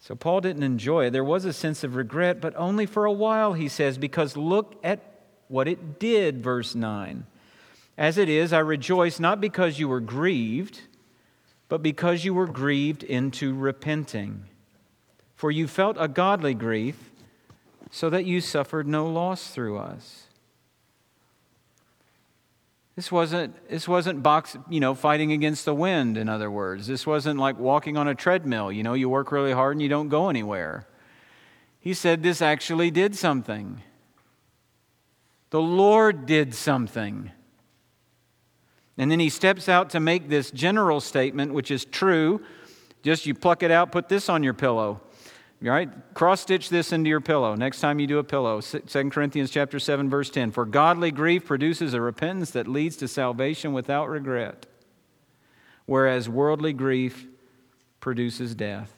[0.00, 1.10] So Paul didn't enjoy it.
[1.10, 4.74] There was a sense of regret, but only for a while, he says, because look
[4.82, 4.98] at
[5.46, 7.26] what it did, verse 9.
[7.96, 10.80] As it is, I rejoice not because you were grieved,
[11.68, 14.46] but because you were grieved into repenting.
[15.36, 17.10] For you felt a godly grief,
[17.92, 20.26] so that you suffered no loss through us.
[23.00, 26.86] This wasn't, this wasn't box, you know, fighting against the wind, in other words.
[26.86, 28.70] This wasn't like walking on a treadmill.
[28.70, 30.86] You know, you work really hard and you don't go anywhere.
[31.78, 33.80] He said this actually did something.
[35.48, 37.30] The Lord did something.
[38.98, 42.42] And then he steps out to make this general statement, which is true.
[43.02, 45.00] Just you pluck it out, put this on your pillow.
[45.62, 45.90] All right?
[46.14, 48.60] Cross stitch this into your pillow next time you do a pillow.
[48.60, 50.52] 2 Corinthians chapter 7 verse 10.
[50.52, 54.66] For godly grief produces a repentance that leads to salvation without regret,
[55.84, 57.26] whereas worldly grief
[58.00, 58.94] produces death.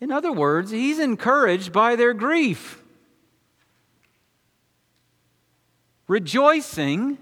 [0.00, 2.82] In other words, he's encouraged by their grief.
[6.08, 7.16] Rejoicing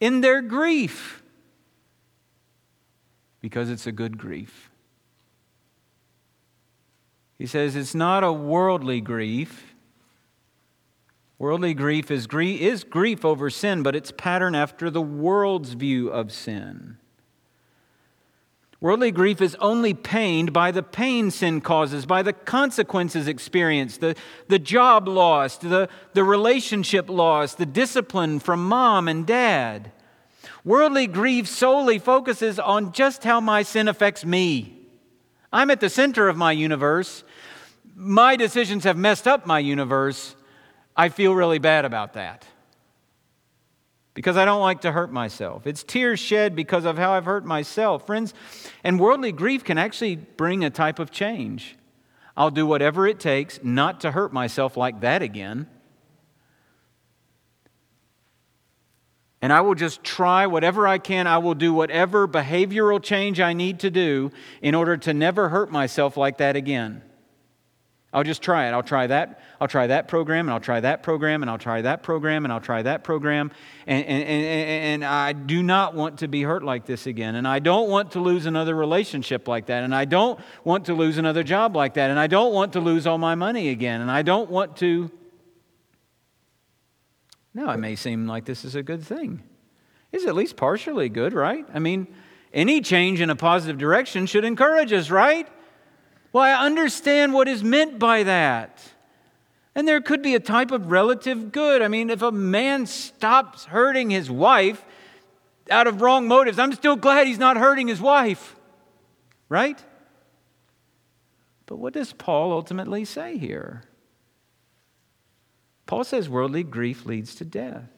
[0.00, 1.22] in their grief
[3.40, 4.63] because it's a good grief.
[7.38, 9.74] He says it's not a worldly grief.
[11.38, 16.08] Worldly grief is, grief is grief over sin, but it's patterned after the world's view
[16.08, 16.98] of sin.
[18.80, 24.14] Worldly grief is only pained by the pain sin causes, by the consequences experienced, the,
[24.48, 29.90] the job lost, the, the relationship lost, the discipline from mom and dad.
[30.64, 34.73] Worldly grief solely focuses on just how my sin affects me.
[35.54, 37.22] I'm at the center of my universe.
[37.94, 40.34] My decisions have messed up my universe.
[40.96, 42.44] I feel really bad about that
[44.14, 45.64] because I don't like to hurt myself.
[45.64, 48.04] It's tears shed because of how I've hurt myself.
[48.04, 48.34] Friends,
[48.82, 51.76] and worldly grief can actually bring a type of change.
[52.36, 55.68] I'll do whatever it takes not to hurt myself like that again.
[59.44, 61.26] And I will just try whatever I can.
[61.26, 65.70] I will do whatever behavioral change I need to do in order to never hurt
[65.70, 67.02] myself like that again.
[68.10, 68.70] I'll just try it.
[68.70, 69.42] I'll try that.
[69.60, 72.52] I'll try that program, and I'll try that program, and I'll try that program, and
[72.54, 73.50] I'll try that program.
[73.86, 77.34] And, and, and, and, I do not want to be hurt like this again.
[77.34, 79.84] And I don't want to lose another relationship like that.
[79.84, 82.08] And I don't want to lose another job like that.
[82.08, 84.00] And I don't want to lose all my money again.
[84.00, 85.10] And I don't want to
[87.54, 89.42] now, it may seem like this is a good thing.
[90.10, 91.64] It's at least partially good, right?
[91.72, 92.08] I mean,
[92.52, 95.48] any change in a positive direction should encourage us, right?
[96.32, 98.82] Well, I understand what is meant by that.
[99.76, 101.80] And there could be a type of relative good.
[101.80, 104.84] I mean, if a man stops hurting his wife
[105.70, 108.56] out of wrong motives, I'm still glad he's not hurting his wife,
[109.48, 109.80] right?
[111.66, 113.84] But what does Paul ultimately say here?
[115.86, 117.88] Paul says worldly grief leads to death.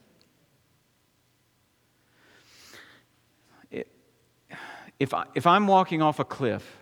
[4.99, 6.77] if, I, if I'm walking off a cliff,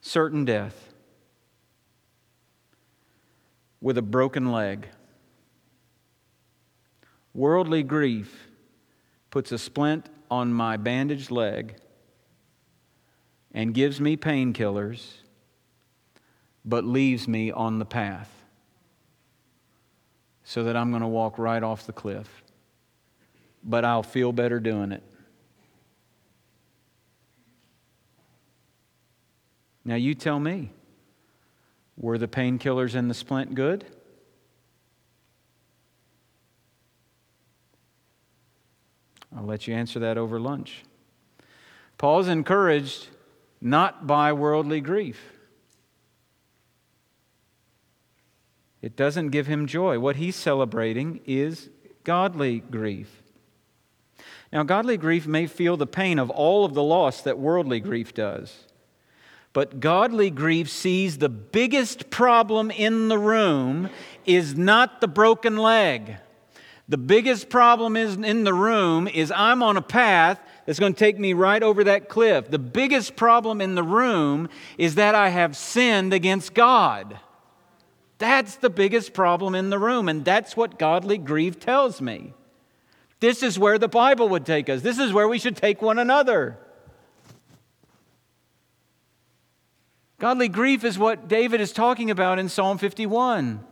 [0.00, 0.92] certain death,
[3.80, 4.88] with a broken leg,
[7.34, 8.48] worldly grief
[9.30, 11.76] puts a splint on my bandaged leg
[13.52, 15.21] and gives me painkillers
[16.64, 18.30] but leaves me on the path
[20.44, 22.42] so that I'm going to walk right off the cliff.
[23.64, 25.02] But I'll feel better doing it.
[29.84, 30.70] Now, you tell me
[31.96, 33.84] were the painkillers and the splint good?
[39.36, 40.84] I'll let you answer that over lunch.
[41.98, 43.08] Paul's encouraged
[43.60, 45.31] not by worldly grief.
[48.82, 50.00] It doesn't give him joy.
[50.00, 51.70] What he's celebrating is
[52.04, 53.22] godly grief.
[54.52, 58.12] Now, godly grief may feel the pain of all of the loss that worldly grief
[58.12, 58.66] does.
[59.54, 63.88] But godly grief sees the biggest problem in the room
[64.26, 66.16] is not the broken leg.
[66.88, 70.98] The biggest problem is in the room is I'm on a path that's going to
[70.98, 72.50] take me right over that cliff.
[72.50, 77.18] The biggest problem in the room is that I have sinned against God.
[78.22, 82.34] That's the biggest problem in the room, and that's what godly grief tells me.
[83.18, 84.80] This is where the Bible would take us.
[84.80, 86.56] This is where we should take one another.
[90.20, 93.64] Godly grief is what David is talking about in Psalm 51.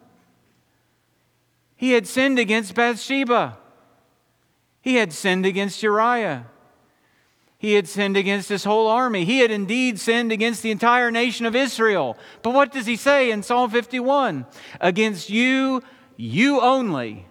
[1.77, 3.57] He had sinned against Bathsheba.
[4.81, 6.47] He had sinned against Uriah.
[7.61, 9.27] He had sinned against his whole army.
[9.27, 12.17] He had indeed sinned against the entire nation of Israel.
[12.41, 14.47] But what does he say in Psalm 51?
[14.81, 15.83] Against you,
[16.17, 17.27] you only,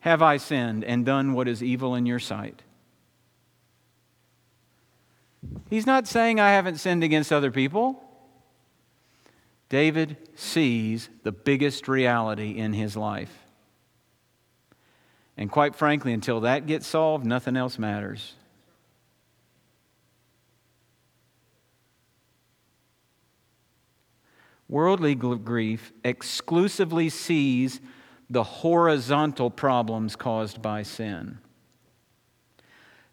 [0.00, 2.62] have I sinned and done what is evil in your sight.
[5.68, 8.02] He's not saying I haven't sinned against other people.
[9.68, 13.38] David sees the biggest reality in his life.
[15.36, 18.34] And quite frankly, until that gets solved, nothing else matters.
[24.70, 27.80] Worldly grief exclusively sees
[28.30, 31.38] the horizontal problems caused by sin.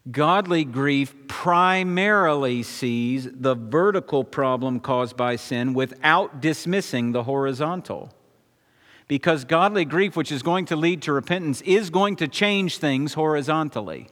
[0.08, 8.14] Godly grief primarily sees the vertical problem caused by sin without dismissing the horizontal.
[9.08, 13.14] Because godly grief, which is going to lead to repentance, is going to change things
[13.14, 14.10] horizontally.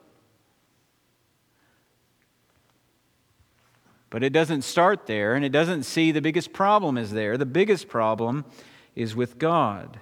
[4.11, 7.37] But it doesn't start there, and it doesn't see the biggest problem is there.
[7.37, 8.45] The biggest problem
[8.95, 10.01] is with God.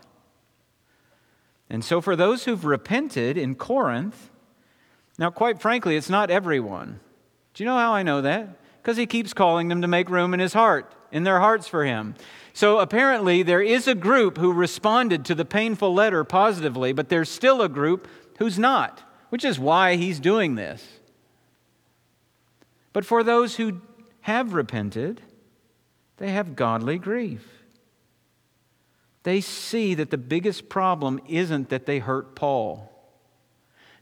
[1.71, 4.31] And so, for those who've repented in Corinth,
[5.19, 7.01] now, quite frankly, it's not everyone.
[7.55, 8.59] Do you know how I know that?
[8.83, 11.85] Because he keeps calling them to make room in his heart, in their hearts for
[11.85, 12.15] him.
[12.53, 17.31] So apparently, there is a group who responded to the painful letter positively, but there's
[17.31, 21.01] still a group who's not, which is why he's doing this.
[22.93, 23.81] But for those who
[24.25, 25.21] have repented,
[26.17, 27.47] they have godly grief.
[29.23, 32.91] They see that the biggest problem isn't that they hurt Paul.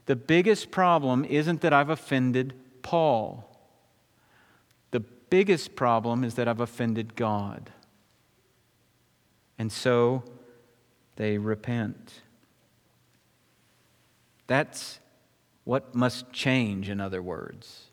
[0.05, 2.53] The biggest problem isn't that I've offended
[2.83, 3.53] Paul.
[4.91, 7.69] The biggest problem is that I've offended God.
[9.59, 10.23] And so
[11.17, 12.21] they repent.
[14.47, 15.01] That's
[15.65, 17.89] what must change, in other words,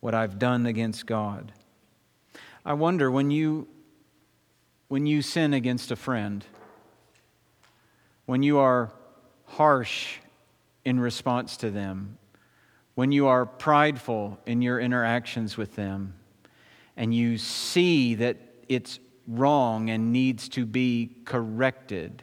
[0.00, 1.52] what I've done against God.
[2.64, 3.68] I wonder when you,
[4.88, 6.44] when you sin against a friend,
[8.26, 8.92] when you are
[9.44, 10.18] harsh
[10.84, 12.18] in response to them,
[12.94, 16.14] when you are prideful in your interactions with them,
[16.96, 18.36] and you see that
[18.68, 22.22] it's wrong and needs to be corrected,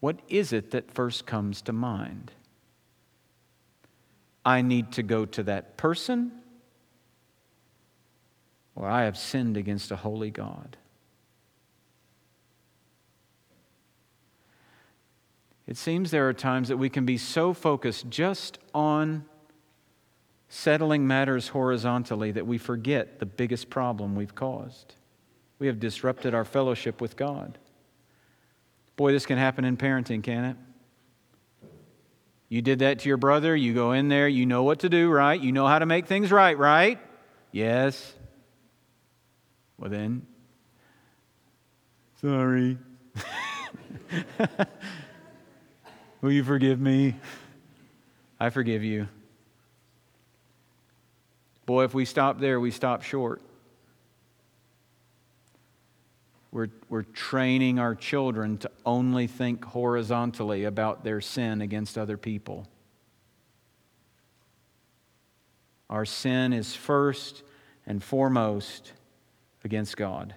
[0.00, 2.32] what is it that first comes to mind?
[4.44, 6.32] I need to go to that person,
[8.74, 10.76] or I have sinned against a holy God.
[15.66, 19.24] It seems there are times that we can be so focused just on
[20.48, 24.94] settling matters horizontally that we forget the biggest problem we've caused.
[25.58, 27.58] We have disrupted our fellowship with God.
[28.96, 30.56] Boy, this can happen in parenting, can it?
[32.48, 35.10] You did that to your brother, you go in there, you know what to do,
[35.10, 35.40] right?
[35.40, 36.98] You know how to make things right, right?
[37.52, 38.14] Yes.
[39.78, 40.26] Well, then,
[42.20, 42.78] sorry.
[46.20, 47.16] Will you forgive me?
[48.38, 49.08] I forgive you.
[51.66, 53.40] Boy, if we stop there, we stop short.
[56.54, 62.68] We're, we're training our children to only think horizontally about their sin against other people.
[65.90, 67.42] Our sin is first
[67.88, 68.92] and foremost
[69.64, 70.36] against God.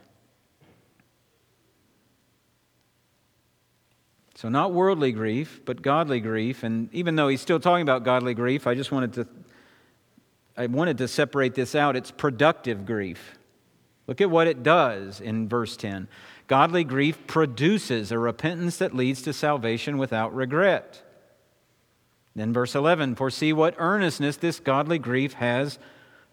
[4.33, 6.63] So, not worldly grief, but godly grief.
[6.63, 9.27] And even though he's still talking about godly grief, I just wanted to,
[10.57, 11.95] I wanted to separate this out.
[11.95, 13.36] It's productive grief.
[14.07, 16.07] Look at what it does in verse 10.
[16.47, 21.03] Godly grief produces a repentance that leads to salvation without regret.
[22.35, 25.77] Then, verse 11 For see what earnestness this godly grief has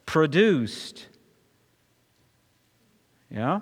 [0.06, 1.08] produced.
[3.30, 3.60] Yeah?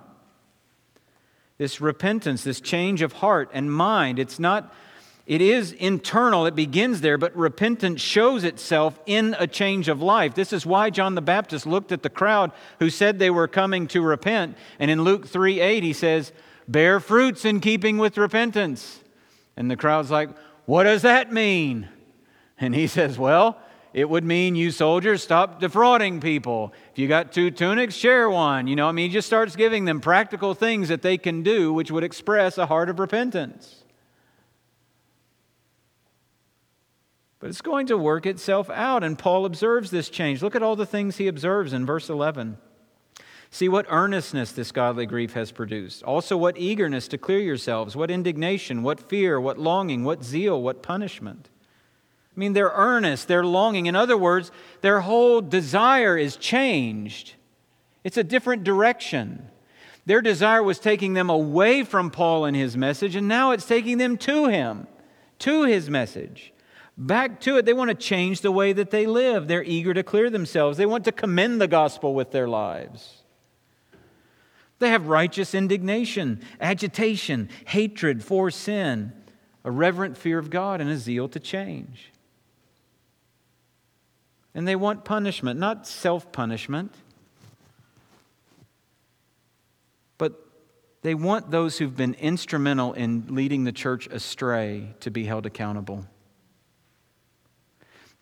[1.62, 4.18] this repentance, this change of heart and mind.
[4.18, 4.74] It's not,
[5.24, 10.34] it is internal, it begins there, but repentance shows itself in a change of life.
[10.34, 12.50] This is why John the Baptist looked at the crowd
[12.80, 14.56] who said they were coming to repent.
[14.80, 16.32] And in Luke 3 8, he says,
[16.66, 19.00] Bear fruits in keeping with repentance.
[19.56, 20.30] And the crowd's like,
[20.66, 21.88] What does that mean?
[22.58, 23.58] And he says, Well,
[23.94, 26.72] it would mean you soldiers stop defrauding people.
[26.92, 28.66] If you got two tunics, share one.
[28.66, 31.72] You know, I mean, he just starts giving them practical things that they can do
[31.72, 33.81] which would express a heart of repentance.
[37.42, 40.42] But it's going to work itself out, and Paul observes this change.
[40.42, 42.56] Look at all the things he observes in verse 11.
[43.50, 46.04] See what earnestness this godly grief has produced.
[46.04, 50.84] Also, what eagerness to clear yourselves, what indignation, what fear, what longing, what zeal, what
[50.84, 51.48] punishment.
[52.36, 53.86] I mean, they're earnest, they're longing.
[53.86, 57.34] In other words, their whole desire is changed.
[58.04, 59.48] It's a different direction.
[60.06, 63.98] Their desire was taking them away from Paul and his message, and now it's taking
[63.98, 64.86] them to him,
[65.40, 66.51] to his message.
[66.96, 67.64] Back to it.
[67.64, 69.48] They want to change the way that they live.
[69.48, 70.76] They're eager to clear themselves.
[70.76, 73.22] They want to commend the gospel with their lives.
[74.78, 79.12] They have righteous indignation, agitation, hatred for sin.
[79.64, 82.10] a reverent fear of God, and a zeal to change.
[84.54, 86.92] And they want punishment, not self punishment,
[90.18, 90.32] but
[91.02, 96.06] they want those who've been instrumental in leading the church astray to be held accountable.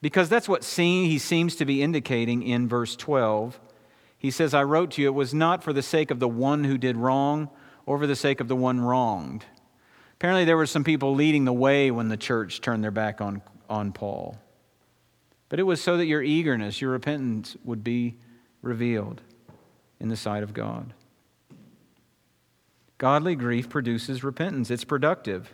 [0.02, 3.60] Because that's what he seems to be indicating in verse 12.
[4.16, 6.64] He says, I wrote to you, it was not for the sake of the one
[6.64, 7.50] who did wrong
[7.86, 9.44] or for the sake of the one wronged.
[10.14, 13.42] Apparently, there were some people leading the way when the church turned their back on,
[13.68, 14.38] on Paul.
[15.48, 18.16] But it was so that your eagerness, your repentance would be
[18.62, 19.22] revealed
[19.98, 20.92] in the sight of God.
[22.98, 25.52] Godly grief produces repentance, it's productive.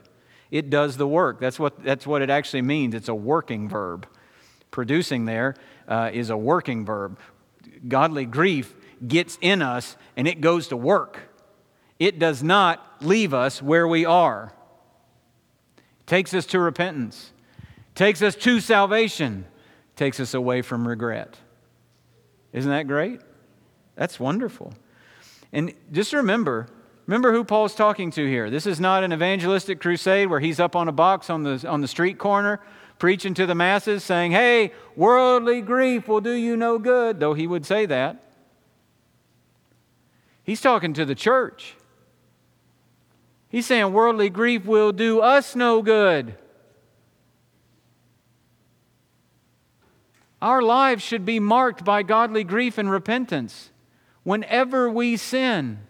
[0.51, 1.41] It does the work.
[1.41, 2.95] That's what, that's what it actually means.
[2.95, 4.07] It's a working verb.
[4.77, 5.55] Producing there
[5.89, 7.19] uh, is a working verb.
[7.89, 8.75] Godly grief
[9.09, 11.19] gets in us and it goes to work.
[11.99, 14.53] It does not leave us where we are.
[16.01, 19.47] It takes us to repentance, it takes us to salvation,
[19.95, 21.39] it takes us away from regret.
[22.53, 23.23] Isn't that great?
[23.95, 24.75] That's wonderful.
[25.55, 26.69] And just remember,
[27.07, 28.51] remember who Paul's talking to here.
[28.51, 31.81] This is not an evangelistic crusade where he's up on a box on the, on
[31.81, 32.61] the street corner
[32.99, 37.47] preaching to the masses saying, hey, worldly grief will do you no good, though he
[37.47, 38.23] would say that.
[40.43, 41.77] He's talking to the church.
[43.49, 46.37] He's saying worldly grief will do us no good.
[50.41, 53.71] Our lives should be marked by godly grief and repentance.
[54.23, 55.81] Whenever we sin,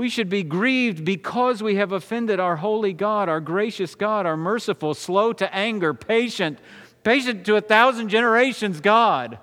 [0.00, 4.34] we should be grieved because we have offended our holy God, our gracious God, our
[4.34, 6.58] merciful, slow to anger, patient,
[7.04, 9.38] patient to a thousand generations God.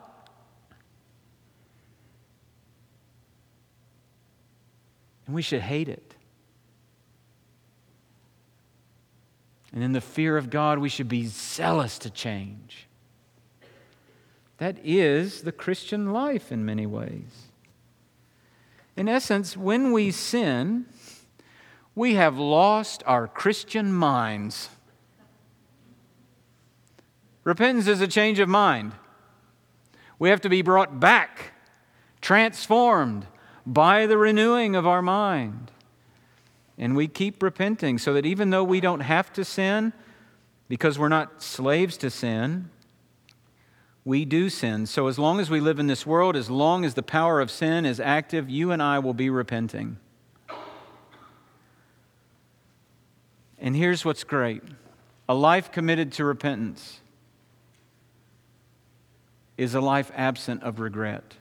[5.28, 6.16] And we should hate it.
[9.72, 12.88] And in the fear of God, we should be zealous to change.
[14.58, 17.47] That is the Christian life in many ways.
[18.98, 20.88] In essence, when we sin,
[21.94, 24.70] we have lost our Christian minds.
[27.44, 28.94] Repentance is a change of mind.
[30.18, 31.52] We have to be brought back,
[32.22, 33.28] transformed
[33.68, 35.72] by the renewing of our mind.
[36.76, 39.94] And we keep repenting so that even though we don't have to sin,
[40.68, 42.72] because we're not slaves to sin,
[44.08, 44.86] we do sin.
[44.86, 47.52] So, as long as we live in this world, as long as the power of
[47.52, 49.98] sin is active, you and I will be repenting.
[53.60, 54.64] And here's what's great
[55.28, 57.02] a life committed to repentance
[59.58, 61.36] is a life absent of regret.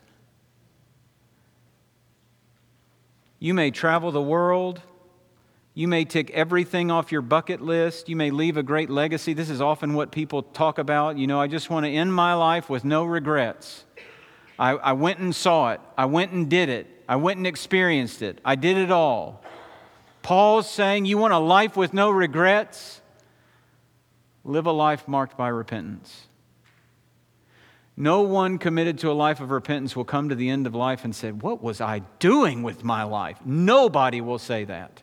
[3.38, 4.82] You may travel the world
[5.76, 8.08] you may tick everything off your bucket list.
[8.08, 9.34] You may leave a great legacy.
[9.34, 11.18] This is often what people talk about.
[11.18, 13.84] You know, I just want to end my life with no regrets.
[14.58, 18.22] I, I went and saw it, I went and did it, I went and experienced
[18.22, 19.44] it, I did it all.
[20.22, 23.02] Paul's saying, You want a life with no regrets?
[24.44, 26.26] Live a life marked by repentance.
[27.98, 31.04] No one committed to a life of repentance will come to the end of life
[31.04, 33.36] and say, What was I doing with my life?
[33.44, 35.02] Nobody will say that.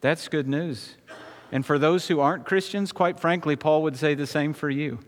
[0.00, 0.96] That's good news.
[1.50, 4.98] And for those who aren't Christians, quite frankly, Paul would say the same for you.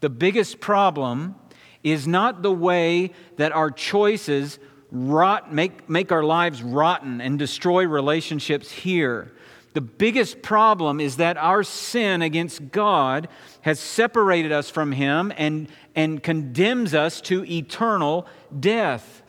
[0.00, 1.34] The biggest problem
[1.82, 4.58] is not the way that our choices
[4.90, 9.32] rot, make, make our lives rotten and destroy relationships here.
[9.72, 13.28] The biggest problem is that our sin against God
[13.60, 18.26] has separated us from Him and, and condemns us to eternal
[18.58, 19.19] death.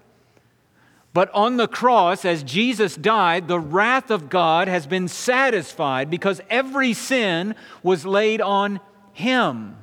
[1.13, 6.39] But on the cross, as Jesus died, the wrath of God has been satisfied because
[6.49, 8.79] every sin was laid on
[9.11, 9.75] him.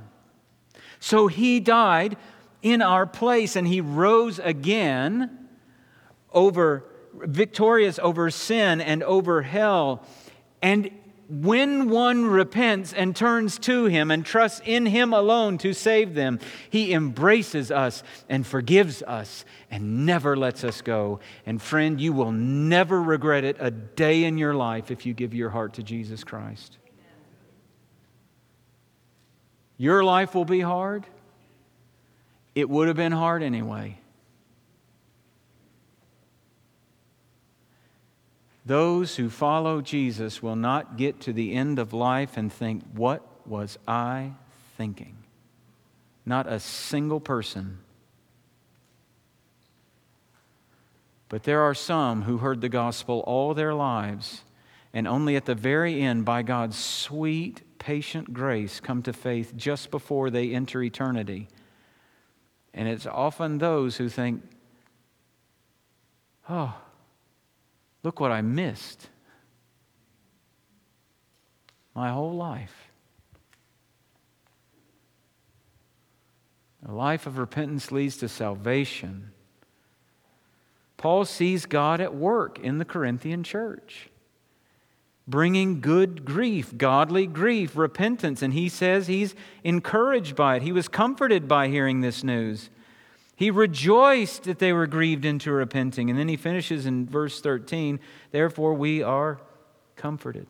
[1.01, 2.17] So he died
[2.63, 5.49] in our place and he rose again
[6.33, 10.03] over victorious over sin and over hell.
[10.63, 10.91] And
[11.29, 16.41] when one repents and turns to Him and trusts in Him alone to save them,
[16.71, 21.21] He embraces us and forgives us and never lets us go.
[21.45, 25.35] And friend, you will never regret it a day in your life if you give
[25.35, 26.79] your heart to Jesus Christ.
[29.77, 31.07] Your life will be hard.
[32.55, 34.01] It would have been hard anyway.
[38.69, 43.23] Those who follow Jesus will not get to the end of life and think, What
[43.47, 44.33] was I
[44.77, 45.17] thinking?
[46.27, 47.79] Not a single person.
[51.31, 54.43] But there are some who heard the gospel all their lives
[54.93, 59.91] and only at the very end, by God's sweet, patient grace, come to faith just
[59.91, 61.49] before they enter eternity.
[62.75, 64.43] And it's often those who think,
[66.51, 66.75] oh,
[68.09, 69.11] look what I missed
[71.95, 72.91] my whole life.
[76.89, 79.31] A life of repentance leads to salvation.
[80.97, 84.09] Paul sees God at work in the Corinthian church,
[85.27, 88.41] bringing good grief, godly grief, repentance.
[88.41, 90.63] And he says he's encouraged by it.
[90.63, 92.71] He was comforted by hearing this news.
[93.39, 96.11] He rejoiced that they were grieved into repenting.
[96.11, 98.01] And then he finishes in verse 13
[98.33, 99.41] Therefore, we are
[99.95, 100.49] comforted.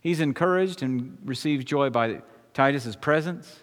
[0.00, 2.22] He's encouraged and receives joy by
[2.52, 3.60] Titus's presence,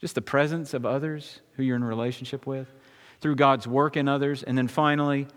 [0.00, 2.66] just the presence of others who you're in relationship with
[3.20, 5.28] through God's work in others, and then finally,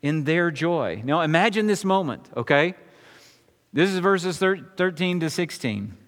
[0.00, 1.02] in their joy.
[1.04, 2.76] Now imagine this moment, okay?
[3.74, 5.98] This is verses 13 to 16.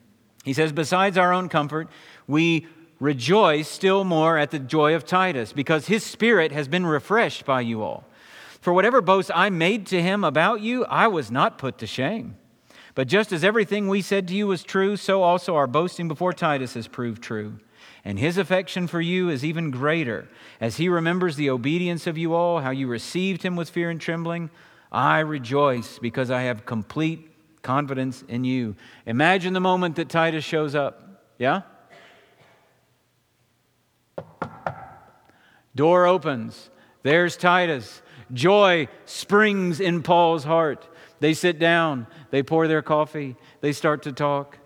[0.42, 1.90] He says, Besides our own comfort,
[2.26, 2.66] we
[3.00, 7.60] rejoice still more at the joy of Titus, because his spirit has been refreshed by
[7.60, 8.04] you all.
[8.60, 12.36] For whatever boast I made to him about you, I was not put to shame.
[12.94, 16.32] But just as everything we said to you was true, so also our boasting before
[16.32, 17.60] Titus has proved true.
[18.04, 20.28] And his affection for you is even greater,
[20.60, 24.00] as he remembers the obedience of you all, how you received him with fear and
[24.00, 24.48] trembling.
[24.90, 27.30] I rejoice because I have complete
[27.62, 28.76] confidence in you.
[29.04, 31.22] Imagine the moment that Titus shows up.
[31.38, 31.62] Yeah?
[35.76, 36.70] Door opens.
[37.02, 38.02] There's Titus.
[38.32, 40.88] Joy springs in Paul's heart.
[41.20, 44.58] They sit down, they pour their coffee, they start to talk.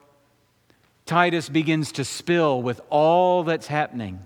[1.04, 4.20] Titus begins to spill with all that's happening.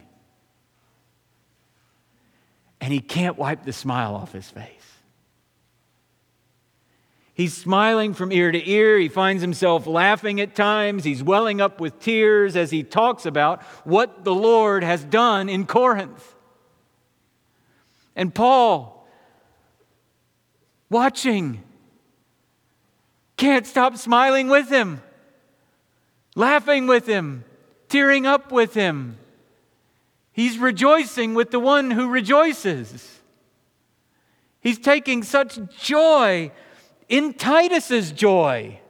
[2.80, 4.68] And he can't wipe the smile off his face.
[7.32, 8.98] He's smiling from ear to ear.
[8.98, 11.02] He finds himself laughing at times.
[11.02, 15.66] He's welling up with tears as he talks about what the Lord has done in
[15.66, 16.33] Corinth.
[18.16, 19.06] And Paul,
[20.88, 21.62] watching,
[23.36, 25.00] can't stop smiling with him
[26.34, 27.44] laughing with him,
[27.88, 29.16] tearing up with him.
[30.32, 33.20] He's rejoicing with the one who rejoices.
[34.60, 36.50] He's taking such joy
[37.08, 38.80] in Titus's joy.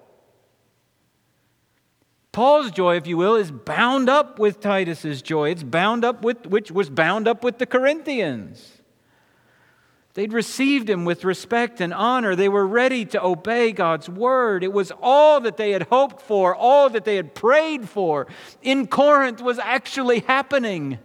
[2.33, 5.51] Paul's joy, if you will, is bound up with Titus's joy.
[5.51, 8.74] It's bound up with which was bound up with the Corinthians.
[10.15, 12.37] They'd received him with respect and honor.
[12.37, 14.63] They were ready to obey God's word.
[14.63, 18.29] It was all that they had hoped for, all that they had prayed for
[18.63, 20.99] in Corinth was actually happening.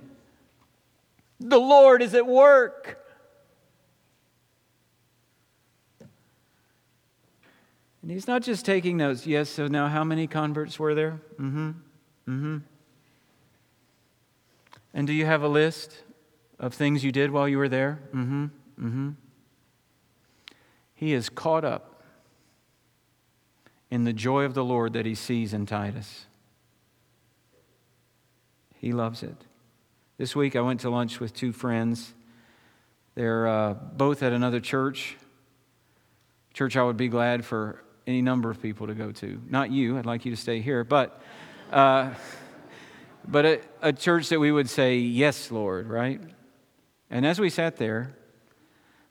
[1.39, 3.03] The Lord is at work.
[8.03, 9.25] And he's not just taking notes.
[9.25, 11.19] Yes, so now how many converts were there?
[11.39, 11.69] Mm hmm.
[12.27, 12.57] Mm hmm.
[14.93, 16.03] And do you have a list
[16.59, 17.99] of things you did while you were there?
[18.13, 18.45] Mm hmm.
[18.79, 19.09] Mm-hmm.
[20.95, 22.03] He is caught up
[23.89, 26.25] in the joy of the Lord that he sees in Titus.
[28.75, 29.35] He loves it.
[30.17, 32.13] This week I went to lunch with two friends.
[33.15, 35.17] They're uh, both at another church.
[36.53, 39.41] Church I would be glad for any number of people to go to.
[39.49, 41.21] Not you, I'd like you to stay here, but,
[41.71, 42.13] uh,
[43.27, 46.21] but a, a church that we would say, Yes, Lord, right?
[47.09, 48.15] And as we sat there,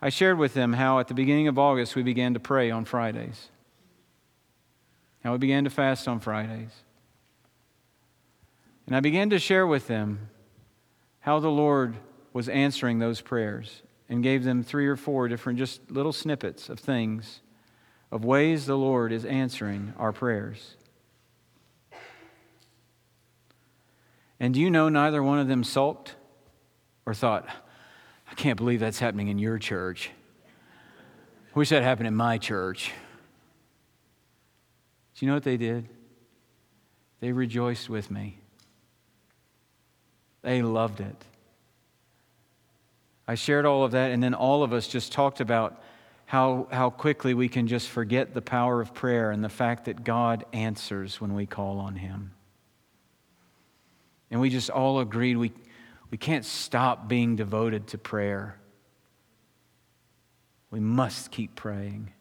[0.01, 2.84] I shared with them how at the beginning of August we began to pray on
[2.84, 3.49] Fridays,
[5.24, 6.70] how we began to fast on Fridays.
[8.86, 10.30] And I began to share with them
[11.20, 11.96] how the Lord
[12.32, 16.78] was answering those prayers and gave them three or four different, just little snippets of
[16.78, 17.40] things,
[18.11, 20.76] of ways the Lord is answering our prayers.
[24.40, 26.14] And do you know neither one of them sulked
[27.05, 27.49] or thought,
[28.39, 30.11] can't believe that's happening in your church.
[31.55, 32.93] Wish that happened in my church.
[35.16, 35.89] Do you know what they did?
[37.20, 38.39] They rejoiced with me.
[40.43, 41.16] They loved it.
[43.26, 45.82] I shared all of that, and then all of us just talked about
[46.26, 50.05] how, how quickly we can just forget the power of prayer and the fact that
[50.05, 52.30] God answers when we call on Him.
[54.30, 55.53] And we just all agreed we,
[56.11, 58.59] we can't stop being devoted to prayer.
[60.70, 62.12] We must keep praying.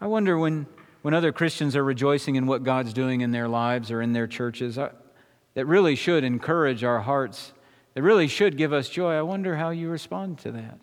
[0.00, 0.66] I wonder when,
[1.02, 4.26] when other Christians are rejoicing in what God's doing in their lives or in their
[4.26, 4.90] churches, I,
[5.54, 7.52] that really should encourage our hearts,
[7.94, 9.14] that really should give us joy.
[9.14, 10.80] I wonder how you respond to that.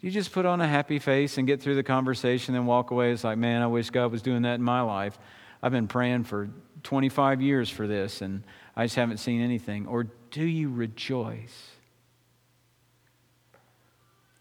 [0.00, 3.12] You just put on a happy face and get through the conversation and walk away.
[3.12, 5.18] It's like, man, I wish God was doing that in my life.
[5.62, 6.50] I've been praying for
[6.82, 8.44] 25 years for this and
[8.76, 9.86] I just haven't seen anything.
[9.86, 11.70] Or do you rejoice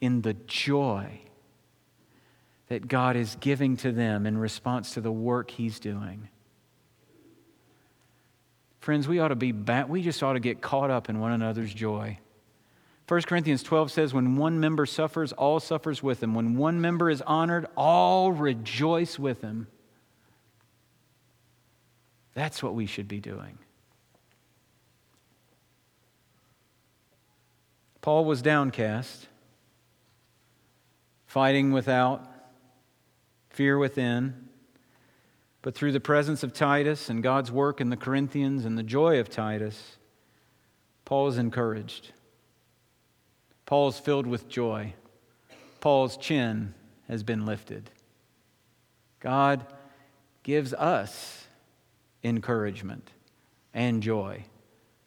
[0.02, 1.22] in the joy
[2.68, 6.30] that God is giving to them in response to the work He's doing?
[8.80, 11.32] Friends, we ought to be back, we just ought to get caught up in one
[11.32, 12.18] another's joy.
[13.08, 16.34] 1 Corinthians 12 says, When one member suffers, all suffers with him.
[16.34, 19.68] When one member is honored, all rejoice with him.
[22.34, 23.58] That's what we should be doing.
[28.04, 29.30] Paul was downcast,
[31.26, 32.28] fighting without,
[33.50, 34.50] fear within.
[35.62, 39.22] But through the presence of Titus and God's work in the Corinthians and the joy
[39.22, 39.96] of Titus,
[41.06, 42.12] Paul is encouraged.
[43.66, 44.96] Paul is filled with joy.
[45.80, 46.74] Paul's chin
[47.08, 47.90] has been lifted.
[49.22, 49.66] God
[50.44, 51.48] gives us
[52.22, 53.12] encouragement
[53.74, 54.44] and joy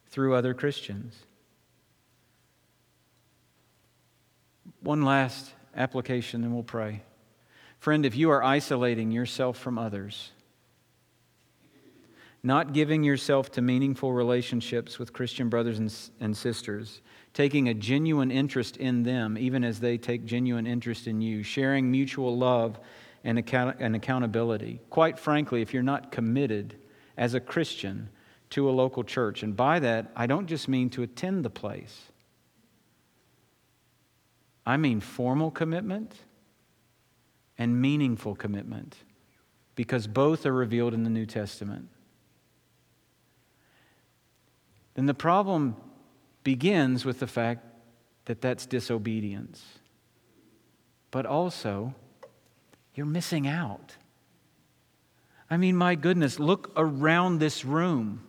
[0.09, 1.27] through other Christians.
[4.81, 7.03] One last application, and we'll pray.
[7.79, 10.33] Friend, if you are isolating yourself from others,
[12.43, 17.01] not giving yourself to meaningful relationships with Christian brothers and, and sisters,
[17.35, 21.91] taking a genuine interest in them, even as they take genuine interest in you, sharing
[21.91, 22.79] mutual love
[23.25, 24.81] and, account- and accountability.
[24.91, 26.77] Quite frankly, if you're not committed
[27.17, 28.09] as a Christian
[28.51, 32.13] to a local church, and by that, I don't just mean to attend the place,
[34.67, 36.15] I mean formal commitment
[37.57, 38.97] and meaningful commitment,
[39.77, 41.89] because both are revealed in the New Testament
[44.97, 45.77] then the problem
[46.43, 47.65] begins with the fact
[48.25, 49.63] that that's disobedience.
[51.11, 51.95] But also,
[52.95, 53.97] you're missing out.
[55.51, 58.26] I mean, my goodness, look around this room.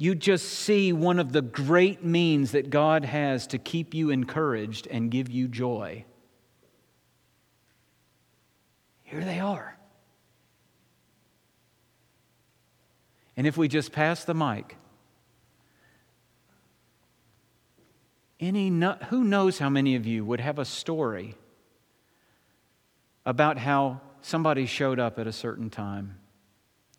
[0.00, 4.86] You just see one of the great means that God has to keep you encouraged
[4.86, 6.06] and give you joy.
[9.02, 9.76] Here they are.
[13.36, 14.78] And if we just pass the mic,
[18.40, 18.68] Any,
[19.10, 21.34] who knows how many of you would have a story
[23.26, 26.18] about how somebody showed up at a certain time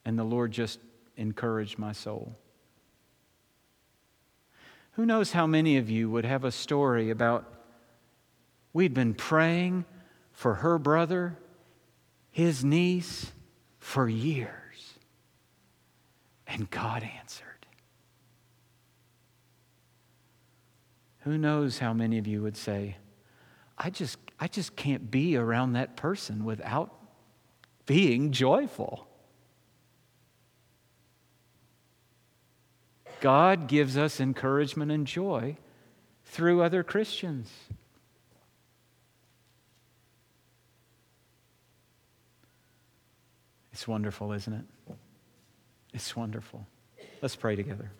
[0.06, 0.80] and the Lord just
[1.18, 2.38] encouraged my soul?
[4.94, 7.46] Who knows how many of you would have a story about
[8.74, 9.86] we'd been praying
[10.32, 11.38] for her brother,
[12.30, 13.32] his niece,
[13.80, 14.98] for years,
[16.46, 17.48] and God answered?
[21.20, 22.98] Who knows how many of you would say,
[23.78, 26.94] I just, I just can't be around that person without
[27.86, 29.08] being joyful.
[33.22, 35.56] God gives us encouragement and joy
[36.26, 37.50] through other Christians.
[43.72, 44.96] It's wonderful, isn't it?
[45.94, 46.66] It's wonderful.
[47.22, 47.92] Let's pray together.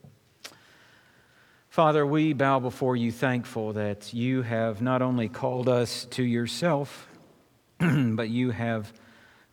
[1.70, 7.08] Father, we bow before you thankful that you have not only called us to yourself,
[7.80, 8.92] but you have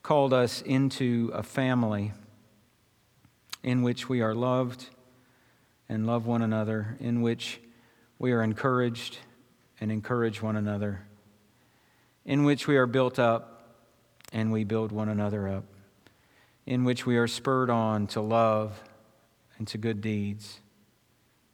[0.03, 2.13] called us into a family
[3.63, 4.89] in which we are loved
[5.89, 7.61] and love one another, in which
[8.19, 9.19] we are encouraged
[9.81, 11.03] and encourage one another,
[12.25, 13.55] in which we are built up
[14.33, 15.65] and we build one another up,
[16.67, 18.83] in which we are spurred on to love
[19.57, 20.61] and to good deeds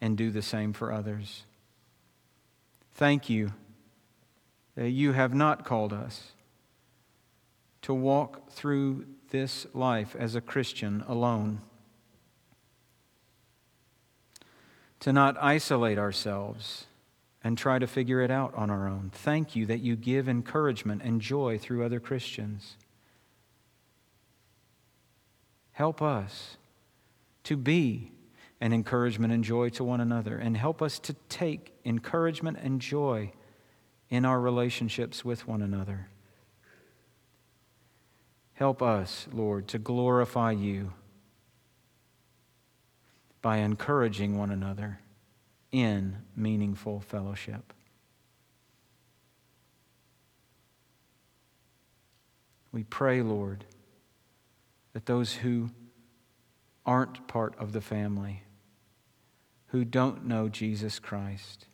[0.00, 1.44] and do the same for others.
[2.94, 3.52] Thank you
[4.74, 6.32] that you have not called us
[7.82, 11.60] to walk through this life as a Christian alone,
[15.04, 16.86] to not isolate ourselves
[17.42, 19.10] and try to figure it out on our own.
[19.12, 22.78] Thank you that you give encouragement and joy through other Christians.
[25.72, 26.56] Help us
[27.42, 28.12] to be
[28.62, 30.38] an encouragement and joy to one another.
[30.38, 33.32] And help us to take encouragement and joy
[34.08, 36.08] in our relationships with one another.
[38.54, 40.94] Help us, Lord, to glorify you
[43.44, 44.98] by encouraging one another
[45.70, 47.74] in meaningful fellowship.
[52.72, 53.66] We pray, Lord,
[54.94, 55.68] that those who
[56.86, 58.44] aren't part of the family
[59.66, 61.66] who don't know Jesus Christ.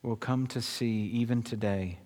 [0.00, 1.98] will come to see even today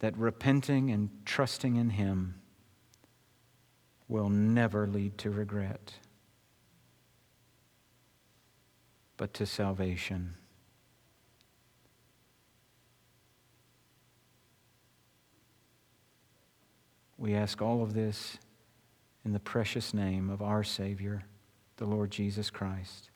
[0.00, 2.39] that repenting and trusting in Him
[4.10, 5.94] will never lead to regret,
[9.16, 10.34] but to salvation.
[17.16, 18.38] We ask all of this
[19.24, 21.22] in the precious name of our Savior,
[21.76, 23.10] the Lord Jesus Christ.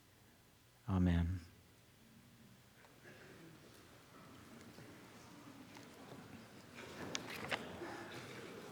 [0.89, 1.41] Amen.